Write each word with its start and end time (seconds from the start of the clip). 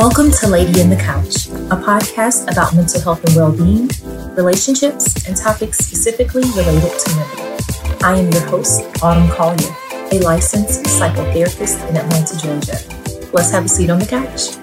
Welcome 0.00 0.30
to 0.30 0.48
Lady 0.48 0.80
in 0.80 0.88
the 0.88 0.96
Couch, 0.96 1.48
a 1.68 1.76
podcast 1.76 2.50
about 2.50 2.74
mental 2.74 3.02
health 3.02 3.22
and 3.22 3.36
well 3.36 3.54
being, 3.54 3.90
relationships, 4.34 5.28
and 5.28 5.36
topics 5.36 5.76
specifically 5.76 6.40
related 6.56 6.98
to 6.98 7.10
women. 7.12 8.02
I 8.02 8.16
am 8.16 8.32
your 8.32 8.40
host, 8.46 8.80
Autumn 9.02 9.28
Collier, 9.28 9.76
a 10.10 10.18
licensed 10.20 10.84
psychotherapist 10.84 11.86
in 11.90 11.98
Atlanta, 11.98 12.34
Georgia. 12.38 13.28
Let's 13.34 13.50
have 13.50 13.66
a 13.66 13.68
seat 13.68 13.90
on 13.90 13.98
the 13.98 14.06
couch. 14.06 14.56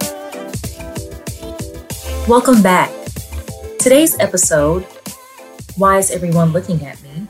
Welcome 2.28 2.64
back. 2.64 2.90
Today's 3.78 4.18
episode 4.20 4.88
Why 5.76 6.00
is 6.00 6.10
Everyone 6.10 6.52
Looking 6.52 6.84
at 6.84 7.00
Me? 7.04 7.28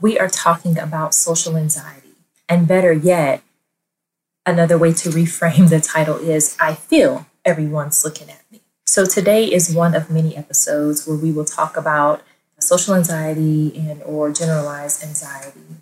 We 0.00 0.18
are 0.18 0.30
talking 0.30 0.78
about 0.78 1.12
social 1.12 1.58
anxiety. 1.58 2.14
And 2.48 2.66
better 2.66 2.94
yet, 2.94 3.42
another 4.46 4.78
way 4.78 4.94
to 4.94 5.10
reframe 5.10 5.68
the 5.68 5.78
title 5.78 6.16
is 6.16 6.56
I 6.58 6.74
Feel 6.74 7.26
everyone's 7.44 8.04
looking 8.04 8.30
at 8.30 8.42
me. 8.50 8.60
So 8.86 9.04
today 9.04 9.44
is 9.44 9.74
one 9.74 9.94
of 9.94 10.10
many 10.10 10.36
episodes 10.36 11.06
where 11.06 11.16
we 11.16 11.32
will 11.32 11.44
talk 11.44 11.76
about 11.76 12.22
social 12.58 12.94
anxiety 12.94 13.72
and 13.76 14.02
or 14.02 14.32
generalized 14.32 15.02
anxiety. 15.02 15.76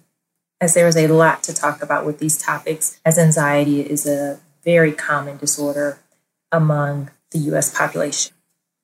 As 0.60 0.74
there 0.74 0.88
is 0.88 0.96
a 0.96 1.06
lot 1.06 1.42
to 1.44 1.54
talk 1.54 1.82
about 1.82 2.04
with 2.04 2.18
these 2.18 2.36
topics, 2.36 3.00
as 3.04 3.18
anxiety 3.18 3.80
is 3.80 4.06
a 4.06 4.40
very 4.64 4.92
common 4.92 5.38
disorder 5.38 5.98
among 6.52 7.10
the 7.30 7.38
US 7.50 7.76
population. 7.76 8.34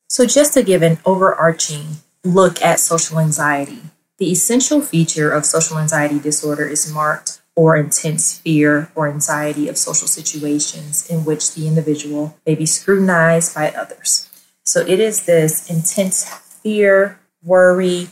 So 0.08 0.26
just 0.26 0.54
to 0.54 0.62
give 0.62 0.82
an 0.82 0.98
overarching 1.04 1.86
look 2.22 2.62
at 2.62 2.80
social 2.80 3.18
anxiety, 3.18 3.82
the 4.18 4.30
essential 4.30 4.80
feature 4.80 5.30
of 5.30 5.44
social 5.44 5.78
anxiety 5.78 6.18
disorder 6.18 6.66
is 6.66 6.90
marked 6.92 7.40
or 7.56 7.76
intense 7.76 8.38
fear 8.38 8.90
or 8.94 9.08
anxiety 9.08 9.68
of 9.68 9.78
social 9.78 10.08
situations 10.08 11.08
in 11.08 11.24
which 11.24 11.54
the 11.54 11.68
individual 11.68 12.36
may 12.46 12.54
be 12.54 12.66
scrutinized 12.66 13.54
by 13.54 13.70
others. 13.70 14.28
So 14.64 14.80
it 14.80 14.98
is 14.98 15.26
this 15.26 15.70
intense 15.70 16.24
fear, 16.24 17.20
worry 17.42 18.08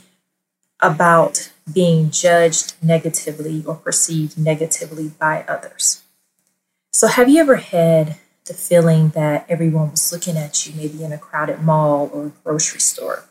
about 0.80 1.52
being 1.72 2.10
judged 2.10 2.74
negatively 2.82 3.64
or 3.66 3.76
perceived 3.76 4.38
negatively 4.38 5.08
by 5.08 5.44
others. 5.48 6.02
So, 6.92 7.06
have 7.06 7.28
you 7.28 7.40
ever 7.40 7.56
had 7.56 8.16
the 8.44 8.54
feeling 8.54 9.10
that 9.10 9.46
everyone 9.48 9.92
was 9.92 10.12
looking 10.12 10.36
at 10.36 10.66
you, 10.66 10.74
maybe 10.76 11.02
in 11.02 11.12
a 11.12 11.18
crowded 11.18 11.62
mall 11.62 12.10
or 12.12 12.26
a 12.26 12.32
grocery 12.44 12.80
store? 12.80 13.24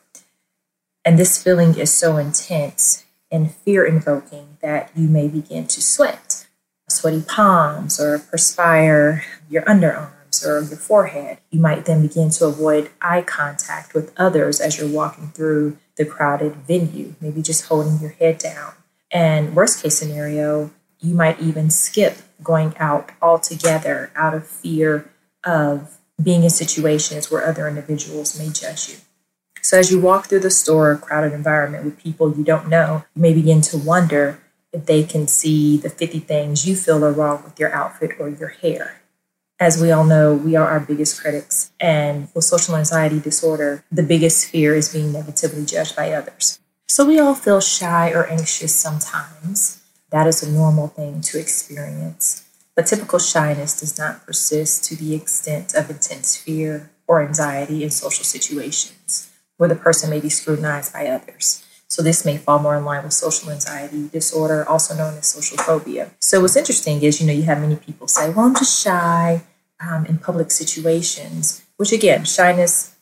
And 1.06 1.20
this 1.20 1.42
feeling 1.42 1.78
is 1.78 1.94
so 1.94 2.18
intense 2.18 3.06
and 3.32 3.54
fear 3.54 3.86
invoking 3.86 4.58
that 4.62 4.92
you 4.96 5.08
may 5.08 5.28
begin 5.28 5.68
to 5.68 5.82
sweat, 5.82 6.48
sweaty 6.90 7.22
palms, 7.22 8.00
or 8.00 8.20
perspire 8.20 9.24
your 9.50 9.64
underarms 9.64 10.46
or 10.46 10.62
your 10.62 10.78
forehead. 10.78 11.38
You 11.50 11.60
might 11.60 11.86
then 11.86 12.02
begin 12.02 12.30
to 12.32 12.46
avoid 12.46 12.90
eye 13.02 13.22
contact 13.22 13.94
with 13.94 14.14
others 14.18 14.60
as 14.60 14.78
you're 14.78 14.90
walking 14.90 15.30
through 15.30 15.78
the 15.98 16.06
crowded 16.06 16.56
venue, 16.56 17.16
maybe 17.22 17.42
just 17.42 17.66
holding 17.66 18.00
your 18.00 18.12
head 18.12 18.38
down. 18.38 18.74
And 19.12 19.56
worst 19.56 19.82
case 19.82 19.98
scenario, 19.98 20.72
you 21.00 21.14
might 21.14 21.40
even 21.40 21.70
skip 21.70 22.18
going 22.44 22.76
out 22.78 23.12
altogether 23.22 24.12
out 24.16 24.34
of 24.34 24.48
fear 24.48 25.10
of 25.44 25.98
being 26.22 26.44
in 26.44 26.50
situations 26.50 27.32
where 27.32 27.46
other 27.46 27.68
individuals 27.68 28.38
may 28.38 28.50
judge 28.50 28.90
you. 28.90 28.96
So 29.62 29.78
as 29.78 29.92
you 29.92 30.00
walk 30.00 30.28
through 30.28 30.40
the 30.40 30.50
store 30.50 30.92
or 30.92 30.98
crowded 30.98 31.34
environment 31.34 31.86
with 31.86 32.00
people 32.00 32.36
you 32.36 32.44
don't 32.44 32.68
know, 32.68 33.06
you 33.16 33.22
may 33.22 33.34
begin 33.34 33.62
to 33.62 33.78
wonder 33.78 34.40
if 34.74 34.86
they 34.86 35.04
can 35.04 35.28
see 35.28 35.78
the 35.78 35.90
50 35.90 36.20
things 36.20 36.68
you 36.68 36.76
feel 36.76 37.04
are 37.06 37.12
wrong 37.12 37.44
with 37.44 37.60
your 37.60 37.74
outfit 37.74 38.12
or 38.20 38.30
your 38.30 38.50
hair. 38.50 39.02
As 39.60 39.80
we 39.80 39.92
all 39.92 40.04
know, 40.04 40.34
we 40.34 40.56
are 40.56 40.68
our 40.68 40.80
biggest 40.80 41.22
critics. 41.22 41.72
And 41.80 42.30
with 42.34 42.46
social 42.46 42.76
anxiety 42.76 43.20
disorder, 43.20 43.84
the 43.92 44.02
biggest 44.02 44.48
fear 44.48 44.74
is 44.74 44.92
being 44.92 45.12
negatively 45.12 45.66
judged 45.66 45.96
by 45.96 46.12
others. 46.12 46.60
So 46.88 47.06
we 47.06 47.20
all 47.20 47.36
feel 47.36 47.62
shy 47.62 48.12
or 48.12 48.26
anxious 48.26 48.74
sometimes. 48.74 49.84
That 50.10 50.26
is 50.26 50.42
a 50.42 50.52
normal 50.52 50.88
thing 50.88 51.22
to 51.22 51.40
experience. 51.40 52.48
But 52.76 52.88
typical 52.88 53.20
shyness 53.20 53.80
does 53.80 53.98
not 54.00 54.26
persist 54.26 54.84
to 54.86 54.96
the 54.96 55.14
extent 55.14 55.76
of 55.76 55.90
intense 55.90 56.36
fear 56.36 56.90
or 57.06 57.22
anxiety 57.22 57.84
in 57.84 57.92
social 57.92 58.26
situations 58.26 59.31
where 59.62 59.70
the 59.70 59.76
person 59.76 60.10
may 60.10 60.20
be 60.20 60.28
scrutinized 60.28 60.92
by 60.92 61.06
others. 61.06 61.64
So 61.88 62.02
this 62.02 62.26
may 62.26 62.36
fall 62.36 62.58
more 62.58 62.76
in 62.76 62.84
line 62.84 63.04
with 63.04 63.14
social 63.14 63.52
anxiety 63.52 64.08
disorder, 64.08 64.68
also 64.68 64.96
known 64.96 65.20
as 65.20 65.28
social 65.28 65.56
phobia. 65.60 66.10
So 66.20 66.42
what's 66.42 66.56
interesting 66.56 67.04
is, 67.04 67.22
you 67.22 67.28
know, 67.28 67.34
you 67.34 67.44
have 67.44 67.62
many 67.62 67.76
people 67.76 68.08
say, 68.08 68.32
well, 68.32 68.48
I'm 68.48 68.56
just 68.56 68.82
shy 68.82 69.44
um, 69.80 70.08
in 70.08 70.18
public 70.18 70.50
situations, 70.50 71.64
which 71.78 71.92
again, 71.92 72.26
shyness, 72.26 72.96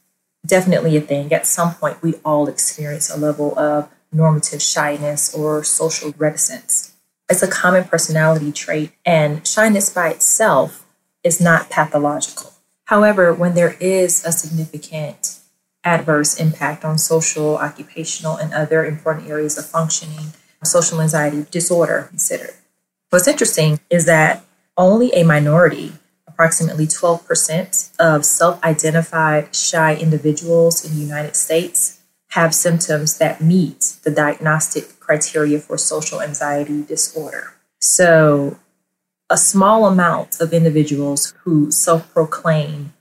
definitely 0.46 0.98
a 0.98 1.02
thing. 1.02 1.31
At 1.31 1.48
some 1.48 1.75
point, 1.75 2.03
we 2.03 2.16
all 2.25 2.50
experience 2.50 3.09
a 3.09 3.18
level 3.18 3.58
of 3.58 3.90
normative 4.12 4.62
shyness 4.62 5.34
or 5.34 5.64
social 5.64 6.14
reticence. 6.18 6.94
It's 7.30 7.42
a 7.42 7.48
common 7.48 7.86
personality 7.86 8.52
trait, 8.52 8.92
and 9.06 9.48
shyness 9.48 9.90
by 9.90 10.09
itself 10.09 10.86
is 11.24 11.40
not 11.40 11.69
pathological. 11.69 12.52
However, 12.84 13.34
when 13.34 13.56
there 13.56 13.78
is 13.80 14.25
a 14.25 14.34
significant 14.34 15.38
adverse 15.84 16.40
impact 16.40 16.84
on 16.84 16.97
social, 16.97 17.57
occupational, 17.57 18.35
and 18.35 18.53
other 18.53 18.85
important 18.85 19.29
areas 19.29 19.57
of 19.57 19.66
functioning, 19.66 20.34
social 20.63 21.01
anxiety 21.01 21.45
disorder 21.50 22.07
considered. 22.09 22.53
What's 23.09 23.28
interesting 23.28 23.79
is 23.89 24.06
that 24.06 24.44
only 24.78 25.12
a 25.13 25.23
minority, 25.23 25.94
approximately 26.28 26.85
12% 26.85 27.97
of 27.97 28.25
self 28.25 28.63
identified 28.63 29.56
shy 29.56 29.95
individuals 29.95 30.85
in 30.85 30.95
the 30.95 31.01
United 31.01 31.35
States, 31.35 32.00
have 32.29 32.53
symptoms 32.53 33.18
that 33.18 33.41
meet 33.41 33.95
the 34.03 34.12
diagnostic 34.12 35.00
criteria 35.00 35.59
for 35.59 35.78
social 35.78 36.22
anxiety 36.22 36.84
disorder. 36.84 37.53
So, 37.79 38.59
a 39.29 39.38
small 39.38 39.85
amount 39.85 40.39
of 40.39 40.53
individuals 40.53 41.34
who 41.44 41.72
self 41.72 42.12
proclaim 42.13 42.94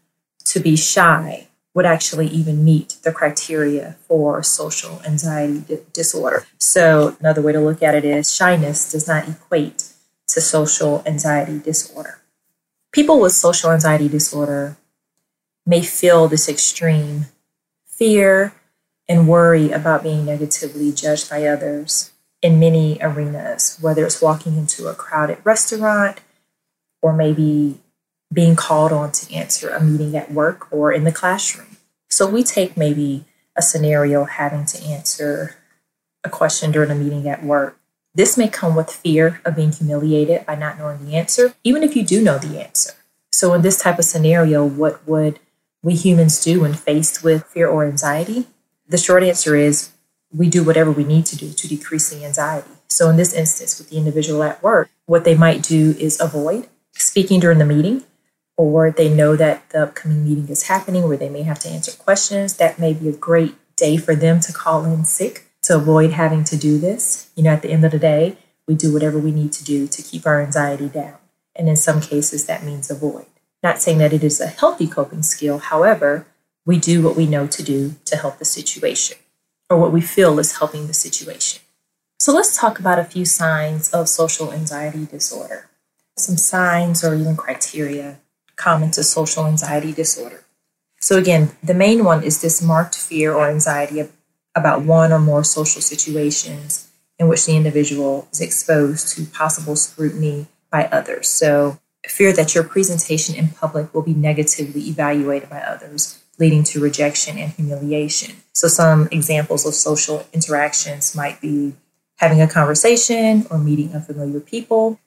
to 0.47 0.61
be 0.61 0.77
shy 0.77 1.48
would 1.79 1.87
actually 1.87 2.27
even 2.27 2.65
meet 2.65 2.97
the 3.05 3.13
criteria 3.13 3.95
for 4.09 4.43
social 4.43 5.01
anxiety 5.07 5.61
di- 5.61 5.79
disorder. 5.93 6.45
So, 6.59 7.17
another 7.21 7.41
way 7.41 7.53
to 7.53 7.61
look 7.61 7.85
at 7.85 7.95
it 7.95 8.05
is 8.05 8.35
shyness 8.35 8.91
does 8.91 9.07
not 9.07 9.29
equate 9.29 9.93
to 10.27 10.41
social 10.41 11.05
anxiety 11.07 11.61
disorder. 11.61 12.19
People 12.91 13.21
with 13.21 13.31
social 13.31 13.71
anxiety 13.71 14.09
disorder 14.09 14.77
may 15.65 15.81
feel 15.81 16.27
this 16.27 16.49
extreme 16.49 17.27
fear 17.87 18.53
and 19.09 19.29
worry 19.29 19.71
about 19.71 20.03
being 20.03 20.25
negatively 20.25 20.91
judged 20.91 21.31
by 21.31 21.47
others 21.47 22.11
in 22.43 22.59
many 22.59 22.99
arenas, 23.01 23.79
whether 23.81 24.05
it's 24.05 24.21
walking 24.21 24.57
into 24.57 24.89
a 24.89 24.95
crowded 24.95 25.39
restaurant 25.45 26.19
or 27.01 27.13
maybe 27.13 27.79
being 28.33 28.57
called 28.57 28.91
on 28.91 29.13
to 29.13 29.33
answer 29.33 29.69
a 29.71 29.81
meeting 29.81 30.17
at 30.17 30.33
work 30.33 30.67
or 30.73 30.91
in 30.91 31.05
the 31.05 31.13
classroom. 31.13 31.68
So 32.09 32.29
we 32.29 32.43
take 32.43 32.77
maybe 32.77 33.25
a 33.57 33.63
scenario 33.63 34.25
having 34.25 34.65
to 34.67 34.83
answer 34.83 35.57
a 36.25 36.31
question 36.31 36.73
during 36.73 36.91
a 36.91 36.95
meeting 36.95 37.29
at 37.29 37.45
work. 37.45 37.79
This 38.15 38.37
may 38.37 38.49
come 38.49 38.75
with 38.75 38.91
fear 38.91 39.41
of 39.45 39.57
being 39.57 39.73
humiliated 39.73 40.47
by 40.47 40.55
not 40.55 40.79
knowing 40.79 41.05
the 41.05 41.15
answer, 41.15 41.55
even 41.63 41.83
if 41.83 41.95
you 41.95 42.05
do 42.05 42.23
know 42.23 42.39
the 42.39 42.61
answer. 42.61 42.93
So, 43.31 43.55
in 43.55 43.63
this 43.63 43.81
type 43.81 43.99
of 43.99 44.05
scenario, 44.05 44.65
what 44.65 45.07
would 45.07 45.39
we 45.83 45.95
humans 45.95 46.43
do 46.43 46.63
when 46.63 46.75
faced 46.75 47.23
with 47.23 47.45
fear 47.45 47.69
or 47.69 47.85
anxiety? 47.85 48.47
The 48.89 48.99
short 48.99 49.23
answer 49.23 49.55
is 49.55 49.91
we 50.33 50.49
do 50.49 50.65
whatever 50.65 50.91
we 50.91 51.05
need 51.05 51.27
to 51.27 51.37
do 51.37 51.53
to 51.53 51.69
decrease 51.69 52.11
the 52.11 52.25
anxiety. 52.25 52.71
So, 52.89 53.09
in 53.09 53.17
this 53.17 53.33
instance, 53.33 53.79
with 53.79 53.91
the 53.91 53.99
individual 53.99 54.43
at 54.43 54.63
work, 54.63 54.91
what 55.07 55.25
they 55.25 55.37
might 55.37 55.63
do 55.63 55.95
is 55.99 56.21
avoid 56.21 56.69
speaking 56.95 57.39
during 57.39 57.59
the 57.59 57.65
meeting 57.65 58.03
or 58.59 58.91
they 58.91 59.09
know 59.09 59.37
that 59.37 59.71
the 59.71 59.85
upcoming 59.85 60.25
meeting 60.25 60.49
is 60.49 60.65
happening 60.65 61.07
where 61.09 61.17
they 61.17 61.29
may 61.31 61.43
have 61.43 61.61
to 61.61 61.69
answer 61.69 61.93
questions, 61.93 62.57
that 62.57 62.79
may 62.79 62.93
be 62.93 63.09
a 63.09 63.13
great 63.13 63.55
day 63.77 63.97
for 63.97 64.17
them 64.17 64.41
to 64.41 64.53
call 64.53 64.85
in 64.85 65.05
sick 65.05 65.45
to 65.63 65.77
avoid 65.77 66.11
having 66.11 66.43
to 66.43 66.57
do 66.57 66.77
this. 66.77 67.31
You 67.37 67.45
know, 67.45 67.53
at 67.53 67.63
the 67.63 67.71
end 67.71 67.85
of 67.85 67.93
the 67.93 67.99
day, 68.01 68.37
we 68.67 68.75
do 68.75 68.93
whatever 68.93 69.19
we 69.19 69.31
need 69.31 69.53
to 69.53 69.65
do 69.65 69.87
to 69.87 70.03
keep 70.03 70.27
our 70.27 70.43
anxiety 70.43 70.89
down. 70.89 71.15
And 71.55 71.69
in 71.69 71.77
some 71.77 72.01
cases, 72.01 72.47
that 72.47 72.65
means 72.65 72.91
avoid. 72.91 73.27
Not 73.63 73.81
saying 73.81 73.99
that 73.99 74.13
it 74.13 74.25
is 74.25 74.41
a 74.41 74.49
healthy 74.49 74.89
coping 74.89 75.23
skill. 75.23 75.59
However, 75.59 76.27
we 76.67 76.79
do 76.79 77.01
what 77.01 77.17
we 77.17 77.27
know 77.27 77.47
to 77.47 77.63
do 77.63 77.95
to 78.07 78.17
help 78.17 78.39
the 78.39 78.45
situation 78.45 79.19
or 79.71 79.79
what 79.79 79.93
we 79.93 80.01
feel 80.01 80.39
is 80.39 80.59
helping 80.59 80.87
the 80.87 80.95
situation. 80.95 81.63
So 82.19 82.33
let's 82.33 82.57
talk 82.57 82.81
about 82.81 82.99
a 82.99 83.05
few 83.05 83.25
signs 83.25 83.91
of 83.91 84.09
social 84.09 84.53
anxiety 84.53 85.07
disorder. 85.07 85.69
Some 86.17 86.37
signs 86.37 87.05
or 87.05 87.15
even 87.15 87.37
criteria 87.37 88.19
common 88.59 88.91
to 88.91 89.03
social 89.03 89.47
anxiety 89.47 89.93
disorder. 89.93 90.45
So, 91.01 91.17
again, 91.17 91.53
the 91.63 91.75
main 91.75 92.05
one 92.05 92.23
is 92.23 92.43
this 92.43 92.61
marked 92.61 92.97
fear 92.97 93.33
or 93.33 93.49
anxiety 93.49 94.07
about 94.55 94.83
one 94.83 95.13
or 95.13 95.19
more 95.19 95.45
social 95.45 95.81
situations 95.81 96.89
in 97.19 97.29
which 97.29 97.47
the 97.47 97.57
individual 97.57 98.29
is 98.33 98.41
exposed 98.41 99.17
to 99.17 99.25
possible 99.27 99.77
scrutiny 99.77 100.47
by 100.71 100.85
others. 100.87 101.29
So, 101.29 101.79
fear 102.07 102.33
that 102.33 102.55
your 102.55 102.65
presentation 102.65 103.35
in 103.35 103.49
public 103.49 103.93
will 103.95 104.03
be 104.03 104.15
negatively 104.15 104.83
evaluated 104.89 105.49
by 105.49 105.61
others, 105.61 106.23
leading 106.39 106.65
to 106.65 106.81
rejection 106.81 107.39
and 107.39 107.53
humiliation. 107.53 108.37
So, 108.53 108.69
some 108.69 109.09
examples 109.11 109.65
of 109.65 109.75
social 109.75 110.27
interactions 110.33 111.15
might 111.15 111.41
be 111.41 111.75
having 112.17 112.41
a 112.41 112.49
conversation 112.49 113.47
or 113.51 113.59
meeting 113.59 113.95
unfamiliar 113.95 114.41
people, 114.41 114.99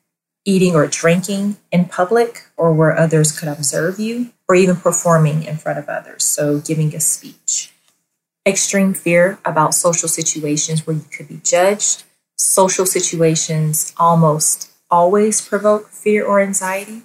eating 0.46 0.76
or 0.76 0.88
drinking 0.88 1.58
in 1.72 1.86
public 1.86 2.48
or 2.58 2.74
where 2.74 2.98
others 2.98 3.38
could 3.38 3.48
observe 3.48 4.00
you, 4.00 4.32
or 4.48 4.56
even 4.56 4.76
performing 4.76 5.44
in 5.44 5.58
front 5.58 5.80
of 5.80 5.88
others, 5.88 6.24
so 6.24 6.60
giving 6.60 6.94
a 6.96 7.00
speech. 7.00 7.74
Extreme 8.46 8.96
fear 8.96 9.40
about 9.46 9.74
social 9.76 10.10
situations 10.10 10.86
where 10.86 10.96
you 10.96 11.06
could 11.16 11.28
be 11.28 11.40
judged. 11.44 12.04
Social 12.38 12.86
situations 12.86 13.94
almost 13.98 14.72
always 14.90 15.42
provoke 15.42 15.90
fear 15.90 16.26
or 16.26 16.42
anxiety. 16.42 17.04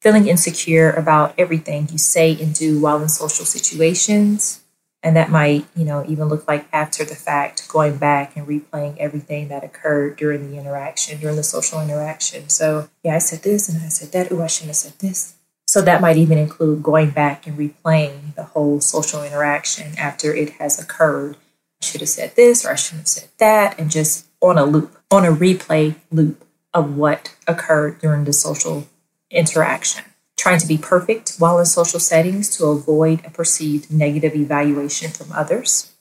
Feeling 0.00 0.26
insecure 0.26 0.90
about 0.90 1.34
everything 1.36 1.88
you 1.90 1.98
say 1.98 2.32
and 2.40 2.54
do 2.54 2.80
while 2.80 3.02
in 3.02 3.08
social 3.08 3.44
situations 3.44 4.62
and 5.02 5.16
that 5.16 5.30
might 5.30 5.64
you 5.76 5.84
know 5.84 6.04
even 6.08 6.28
look 6.28 6.46
like 6.48 6.66
after 6.72 7.04
the 7.04 7.14
fact 7.14 7.68
going 7.68 7.96
back 7.96 8.36
and 8.36 8.46
replaying 8.46 8.96
everything 8.98 9.48
that 9.48 9.64
occurred 9.64 10.16
during 10.16 10.50
the 10.50 10.58
interaction 10.58 11.20
during 11.20 11.36
the 11.36 11.42
social 11.42 11.80
interaction. 11.80 12.48
So 12.48 12.88
yeah 13.02 13.14
i 13.16 13.18
said 13.18 13.42
this 13.42 13.68
and 13.68 13.82
i 13.82 13.88
said 13.88 14.12
that. 14.12 14.32
Oh 14.32 14.42
i 14.42 14.46
shouldn't 14.46 14.70
have 14.70 14.76
said 14.76 14.98
this. 14.98 15.34
So 15.66 15.82
that 15.82 16.00
might 16.00 16.16
even 16.16 16.38
include 16.38 16.82
going 16.82 17.10
back 17.10 17.46
and 17.46 17.58
replaying 17.58 18.34
the 18.34 18.44
whole 18.44 18.80
social 18.80 19.22
interaction 19.22 19.98
after 19.98 20.34
it 20.34 20.50
has 20.54 20.80
occurred. 20.80 21.36
I 21.82 21.84
should 21.84 22.00
have 22.00 22.10
said 22.10 22.34
this 22.34 22.64
or 22.64 22.70
i 22.70 22.74
shouldn't 22.74 23.02
have 23.02 23.08
said 23.08 23.28
that 23.38 23.78
and 23.78 23.90
just 23.90 24.26
on 24.40 24.58
a 24.58 24.64
loop 24.64 24.98
on 25.10 25.24
a 25.24 25.32
replay 25.32 25.94
loop 26.10 26.44
of 26.74 26.96
what 26.96 27.34
occurred 27.46 28.00
during 28.00 28.24
the 28.24 28.32
social 28.32 28.88
interaction 29.30 30.04
trying 30.38 30.58
to 30.60 30.66
be 30.66 30.78
perfect 30.78 31.34
while 31.38 31.58
in 31.58 31.66
social 31.66 32.00
settings 32.00 32.48
to 32.56 32.66
avoid 32.66 33.20
a 33.26 33.30
perceived 33.30 33.92
negative 33.92 34.34
evaluation 34.34 35.10
from 35.10 35.32
others, 35.32 35.92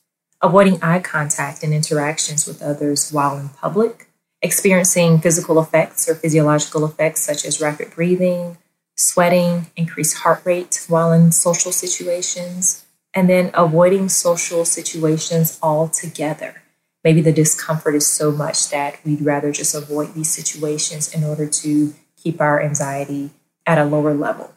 avoiding 0.42 0.82
eye 0.82 1.00
contact 1.00 1.64
and 1.64 1.74
interactions 1.74 2.48
with 2.48 2.62
others 2.62 3.12
while 3.12 3.38
in 3.38 3.50
public, 3.50 4.08
experiencing 4.42 5.20
physical 5.20 5.60
effects 5.60 6.08
or 6.08 6.14
physiological 6.14 6.86
effects 6.86 7.22
such 7.22 7.44
as 7.44 7.60
rapid 7.60 7.90
breathing, 7.96 8.58
sweating, 8.96 9.66
increased 9.76 10.18
heart 10.18 10.42
rate 10.46 10.86
while 10.88 11.12
in 11.12 11.32
social 11.32 11.72
situations, 11.72 12.86
and 13.16 13.28
then 13.28 13.50
avoiding 13.56 14.08
social 14.08 14.64
situations 14.64 15.58
altogether. 15.64 16.62
Maybe 17.04 17.22
the 17.22 17.32
discomfort 17.32 17.96
is 17.96 18.08
so 18.08 18.32
much 18.32 18.70
that 18.70 19.00
we'd 19.04 19.22
rather 19.22 19.52
just 19.52 19.74
avoid 19.74 20.14
these 20.14 20.30
situations 20.30 21.12
in 21.12 21.24
order 21.24 21.48
to 21.48 21.96
keep 22.16 22.40
our 22.40 22.62
anxiety 22.62 23.32
at 23.68 23.78
a 23.78 23.86
lower 23.86 24.16
level. 24.16 24.54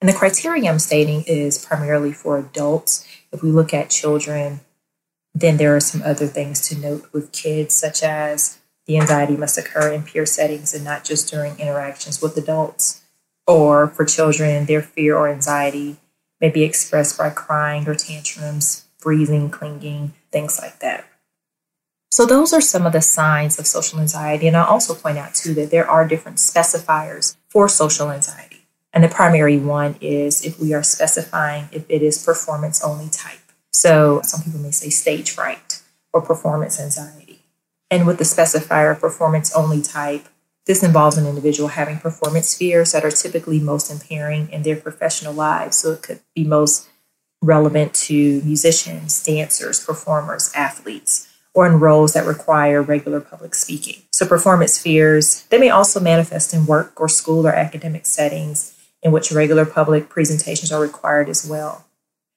And 0.00 0.08
the 0.08 0.14
criteria 0.14 0.70
I'm 0.70 0.78
stating 0.78 1.24
is 1.26 1.62
primarily 1.62 2.12
for 2.12 2.38
adults. 2.38 3.06
If 3.32 3.42
we 3.42 3.50
look 3.50 3.74
at 3.74 3.90
children, 3.90 4.60
then 5.34 5.56
there 5.56 5.74
are 5.74 5.80
some 5.80 6.02
other 6.02 6.26
things 6.26 6.66
to 6.68 6.78
note 6.78 7.12
with 7.12 7.32
kids, 7.32 7.74
such 7.74 8.02
as 8.02 8.58
the 8.86 8.98
anxiety 8.98 9.36
must 9.36 9.58
occur 9.58 9.92
in 9.92 10.04
peer 10.04 10.24
settings 10.24 10.72
and 10.72 10.84
not 10.84 11.04
just 11.04 11.28
during 11.28 11.58
interactions 11.58 12.22
with 12.22 12.36
adults. 12.36 13.02
Or 13.46 13.88
for 13.88 14.04
children, 14.04 14.66
their 14.66 14.82
fear 14.82 15.16
or 15.16 15.28
anxiety 15.28 15.96
may 16.40 16.50
be 16.50 16.62
expressed 16.62 17.18
by 17.18 17.30
crying 17.30 17.88
or 17.88 17.94
tantrums, 17.94 18.86
breathing, 19.00 19.50
clinging, 19.50 20.12
things 20.30 20.58
like 20.60 20.78
that. 20.80 21.04
So, 22.10 22.24
those 22.24 22.52
are 22.52 22.60
some 22.60 22.86
of 22.86 22.92
the 22.92 23.02
signs 23.02 23.58
of 23.58 23.66
social 23.66 24.00
anxiety. 24.00 24.46
And 24.46 24.56
I'll 24.56 24.66
also 24.66 24.94
point 24.94 25.18
out, 25.18 25.34
too, 25.34 25.52
that 25.54 25.70
there 25.70 25.88
are 25.88 26.08
different 26.08 26.38
specifiers 26.38 27.36
for 27.56 27.70
social 27.70 28.10
anxiety. 28.10 28.66
And 28.92 29.02
the 29.02 29.08
primary 29.08 29.56
one 29.56 29.96
is 30.02 30.44
if 30.44 30.60
we 30.60 30.74
are 30.74 30.82
specifying 30.82 31.70
if 31.72 31.86
it 31.88 32.02
is 32.02 32.22
performance 32.22 32.84
only 32.84 33.08
type. 33.08 33.40
So, 33.72 34.20
some 34.24 34.42
people 34.42 34.60
may 34.60 34.72
say 34.72 34.90
stage 34.90 35.30
fright 35.30 35.80
or 36.12 36.20
performance 36.20 36.78
anxiety. 36.78 37.40
And 37.90 38.06
with 38.06 38.18
the 38.18 38.24
specifier 38.24 39.00
performance 39.00 39.56
only 39.56 39.80
type, 39.80 40.26
this 40.66 40.82
involves 40.82 41.16
an 41.16 41.26
individual 41.26 41.70
having 41.70 41.96
performance 41.96 42.54
fears 42.54 42.92
that 42.92 43.06
are 43.06 43.10
typically 43.10 43.58
most 43.58 43.90
impairing 43.90 44.50
in 44.50 44.62
their 44.62 44.76
professional 44.76 45.32
lives. 45.32 45.78
So, 45.78 45.92
it 45.92 46.02
could 46.02 46.20
be 46.34 46.44
most 46.44 46.90
relevant 47.40 47.94
to 48.10 48.42
musicians, 48.42 49.24
dancers, 49.24 49.82
performers, 49.82 50.52
athletes 50.54 51.32
or 51.54 51.66
in 51.66 51.80
roles 51.80 52.12
that 52.12 52.26
require 52.26 52.82
regular 52.82 53.18
public 53.18 53.54
speaking. 53.54 54.02
So, 54.16 54.26
performance 54.26 54.78
fears, 54.78 55.42
they 55.50 55.58
may 55.58 55.68
also 55.68 56.00
manifest 56.00 56.54
in 56.54 56.64
work 56.64 56.98
or 56.98 57.06
school 57.06 57.46
or 57.46 57.52
academic 57.52 58.06
settings 58.06 58.74
in 59.02 59.12
which 59.12 59.30
regular 59.30 59.66
public 59.66 60.08
presentations 60.08 60.72
are 60.72 60.80
required 60.80 61.28
as 61.28 61.46
well. 61.46 61.84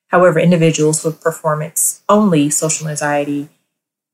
However, 0.09 0.39
individuals 0.39 1.05
with 1.05 1.21
performance 1.21 2.03
only 2.09 2.49
social 2.49 2.89
anxiety, 2.89 3.47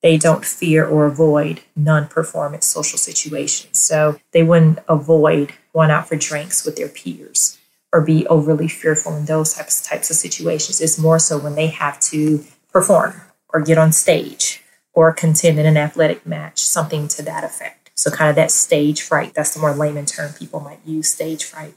they 0.03 0.15
don't 0.15 0.45
fear 0.45 0.85
or 0.85 1.07
avoid 1.07 1.61
non 1.75 2.07
performance 2.07 2.67
social 2.67 2.99
situations. 2.99 3.79
So, 3.79 4.19
they 4.31 4.43
wouldn't 4.43 4.77
avoid 4.87 5.53
going 5.73 5.89
out 5.89 6.07
for 6.07 6.17
drinks 6.17 6.65
with 6.65 6.75
their 6.75 6.87
peers 6.87 7.57
or 7.91 8.01
be 8.01 8.27
overly 8.27 8.67
fearful 8.67 9.17
in 9.17 9.25
those 9.25 9.55
types, 9.55 9.81
types 9.81 10.11
of 10.11 10.17
situations. 10.17 10.79
It's 10.79 10.99
more 10.99 11.17
so 11.17 11.39
when 11.39 11.55
they 11.55 11.69
have 11.69 11.99
to 12.11 12.45
perform 12.71 13.21
or 13.49 13.59
get 13.59 13.79
on 13.79 13.91
stage 13.91 14.61
or 14.95 15.13
contend 15.13 15.59
in 15.59 15.67
an 15.67 15.77
athletic 15.77 16.25
match, 16.25 16.59
something 16.59 17.07
to 17.09 17.21
that 17.21 17.43
effect. 17.43 17.91
So, 17.93 18.09
kind 18.09 18.29
of 18.29 18.35
that 18.37 18.51
stage 18.51 19.01
fright, 19.01 19.33
that's 19.35 19.53
the 19.53 19.59
more 19.59 19.73
layman 19.73 20.05
term 20.05 20.33
people 20.33 20.59
might 20.59 20.79
use 20.83 21.09
stage 21.09 21.43
fright. 21.43 21.75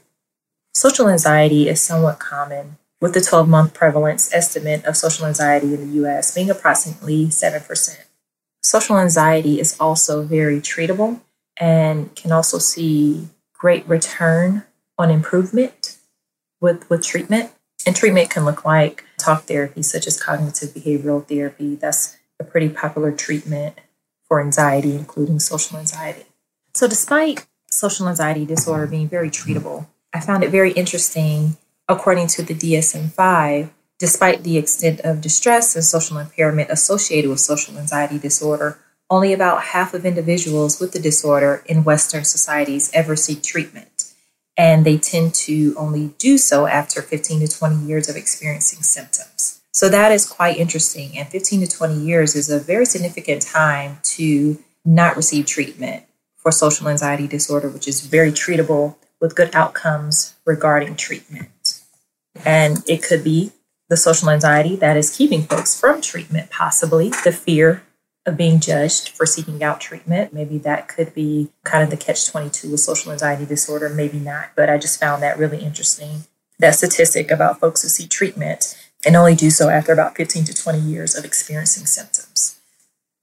Social 0.73 1.09
anxiety 1.09 1.69
is 1.69 1.81
somewhat 1.81 2.19
common, 2.19 2.77
with 3.01 3.13
the 3.13 3.21
12 3.21 3.47
month 3.47 3.73
prevalence 3.73 4.33
estimate 4.33 4.83
of 4.85 4.97
social 4.97 5.25
anxiety 5.25 5.73
in 5.73 5.81
the 5.81 6.05
US 6.05 6.33
being 6.33 6.49
approximately 6.49 7.27
7%. 7.27 7.97
Social 8.61 8.97
anxiety 8.97 9.59
is 9.59 9.77
also 9.79 10.23
very 10.23 10.59
treatable 10.59 11.21
and 11.57 12.13
can 12.15 12.31
also 12.31 12.57
see 12.57 13.27
great 13.53 13.87
return 13.87 14.63
on 14.97 15.09
improvement 15.09 15.97
with, 16.59 16.89
with 16.89 17.03
treatment. 17.03 17.51
And 17.85 17.95
treatment 17.95 18.29
can 18.29 18.43
look 18.43 18.65
like 18.65 19.05
talk 19.17 19.43
therapy, 19.43 19.81
such 19.81 20.05
as 20.05 20.21
cognitive 20.21 20.69
behavioral 20.69 21.25
therapy. 21.25 21.75
That's 21.75 22.17
a 22.39 22.43
pretty 22.43 22.69
popular 22.69 23.11
treatment 23.11 23.75
for 24.27 24.41
anxiety, 24.41 24.95
including 24.95 25.39
social 25.39 25.77
anxiety. 25.77 26.25
So, 26.73 26.87
despite 26.87 27.45
social 27.69 28.07
anxiety 28.07 28.45
disorder 28.45 28.87
being 28.87 29.07
very 29.07 29.29
treatable, 29.29 29.87
I 30.13 30.19
found 30.19 30.43
it 30.43 30.49
very 30.49 30.71
interesting, 30.71 31.57
according 31.87 32.27
to 32.27 32.43
the 32.43 32.53
DSM 32.53 33.11
5, 33.11 33.69
despite 33.97 34.43
the 34.43 34.57
extent 34.57 35.01
of 35.01 35.21
distress 35.21 35.75
and 35.75 35.83
social 35.83 36.17
impairment 36.17 36.69
associated 36.69 37.29
with 37.29 37.39
social 37.39 37.77
anxiety 37.77 38.17
disorder, 38.17 38.79
only 39.09 39.33
about 39.33 39.63
half 39.63 39.93
of 39.93 40.05
individuals 40.05 40.79
with 40.79 40.91
the 40.91 40.99
disorder 40.99 41.63
in 41.65 41.83
Western 41.83 42.23
societies 42.23 42.91
ever 42.93 43.15
seek 43.15 43.41
treatment. 43.41 44.13
And 44.57 44.85
they 44.85 44.97
tend 44.97 45.33
to 45.35 45.73
only 45.77 46.13
do 46.17 46.37
so 46.37 46.67
after 46.67 47.01
15 47.01 47.41
to 47.41 47.47
20 47.47 47.85
years 47.85 48.09
of 48.09 48.15
experiencing 48.15 48.83
symptoms. 48.83 49.58
So 49.79 49.87
that 49.87 50.11
is 50.11 50.25
quite 50.25 50.57
interesting. 50.57 51.17
And 51.17 51.25
15 51.29 51.61
to 51.61 51.77
20 51.77 52.01
years 52.01 52.35
is 52.35 52.49
a 52.49 52.59
very 52.59 52.83
significant 52.83 53.41
time 53.41 53.99
to 54.15 54.61
not 54.83 55.15
receive 55.15 55.45
treatment 55.45 56.03
for 56.35 56.51
social 56.51 56.89
anxiety 56.89 57.29
disorder, 57.29 57.69
which 57.69 57.87
is 57.87 58.01
very 58.01 58.33
treatable 58.33 58.97
with 59.21 59.37
good 59.37 59.55
outcomes 59.55 60.35
regarding 60.43 60.97
treatment. 60.97 61.79
And 62.43 62.83
it 62.89 63.01
could 63.01 63.23
be 63.23 63.53
the 63.87 63.95
social 63.95 64.29
anxiety 64.29 64.75
that 64.75 64.97
is 64.97 65.15
keeping 65.15 65.43
folks 65.43 65.79
from 65.79 66.01
treatment, 66.01 66.49
possibly 66.49 67.11
the 67.23 67.31
fear 67.31 67.81
of 68.25 68.35
being 68.35 68.59
judged 68.59 69.07
for 69.07 69.25
seeking 69.25 69.63
out 69.63 69.79
treatment. 69.79 70.33
Maybe 70.33 70.57
that 70.57 70.89
could 70.89 71.13
be 71.13 71.51
kind 71.63 71.85
of 71.85 71.89
the 71.89 71.95
catch 71.95 72.27
22 72.27 72.69
with 72.69 72.81
social 72.81 73.13
anxiety 73.13 73.45
disorder, 73.45 73.87
maybe 73.87 74.19
not. 74.19 74.49
But 74.57 74.69
I 74.69 74.77
just 74.77 74.99
found 74.99 75.23
that 75.23 75.39
really 75.39 75.63
interesting. 75.63 76.25
That 76.57 76.75
statistic 76.75 77.31
about 77.31 77.61
folks 77.61 77.83
who 77.83 77.87
seek 77.87 78.09
treatment 78.09 78.75
and 79.05 79.15
only 79.15 79.35
do 79.35 79.49
so 79.49 79.69
after 79.69 79.93
about 79.93 80.15
15 80.15 80.43
to 80.45 80.53
20 80.53 80.79
years 80.79 81.15
of 81.15 81.25
experiencing 81.25 81.85
symptoms. 81.85 82.59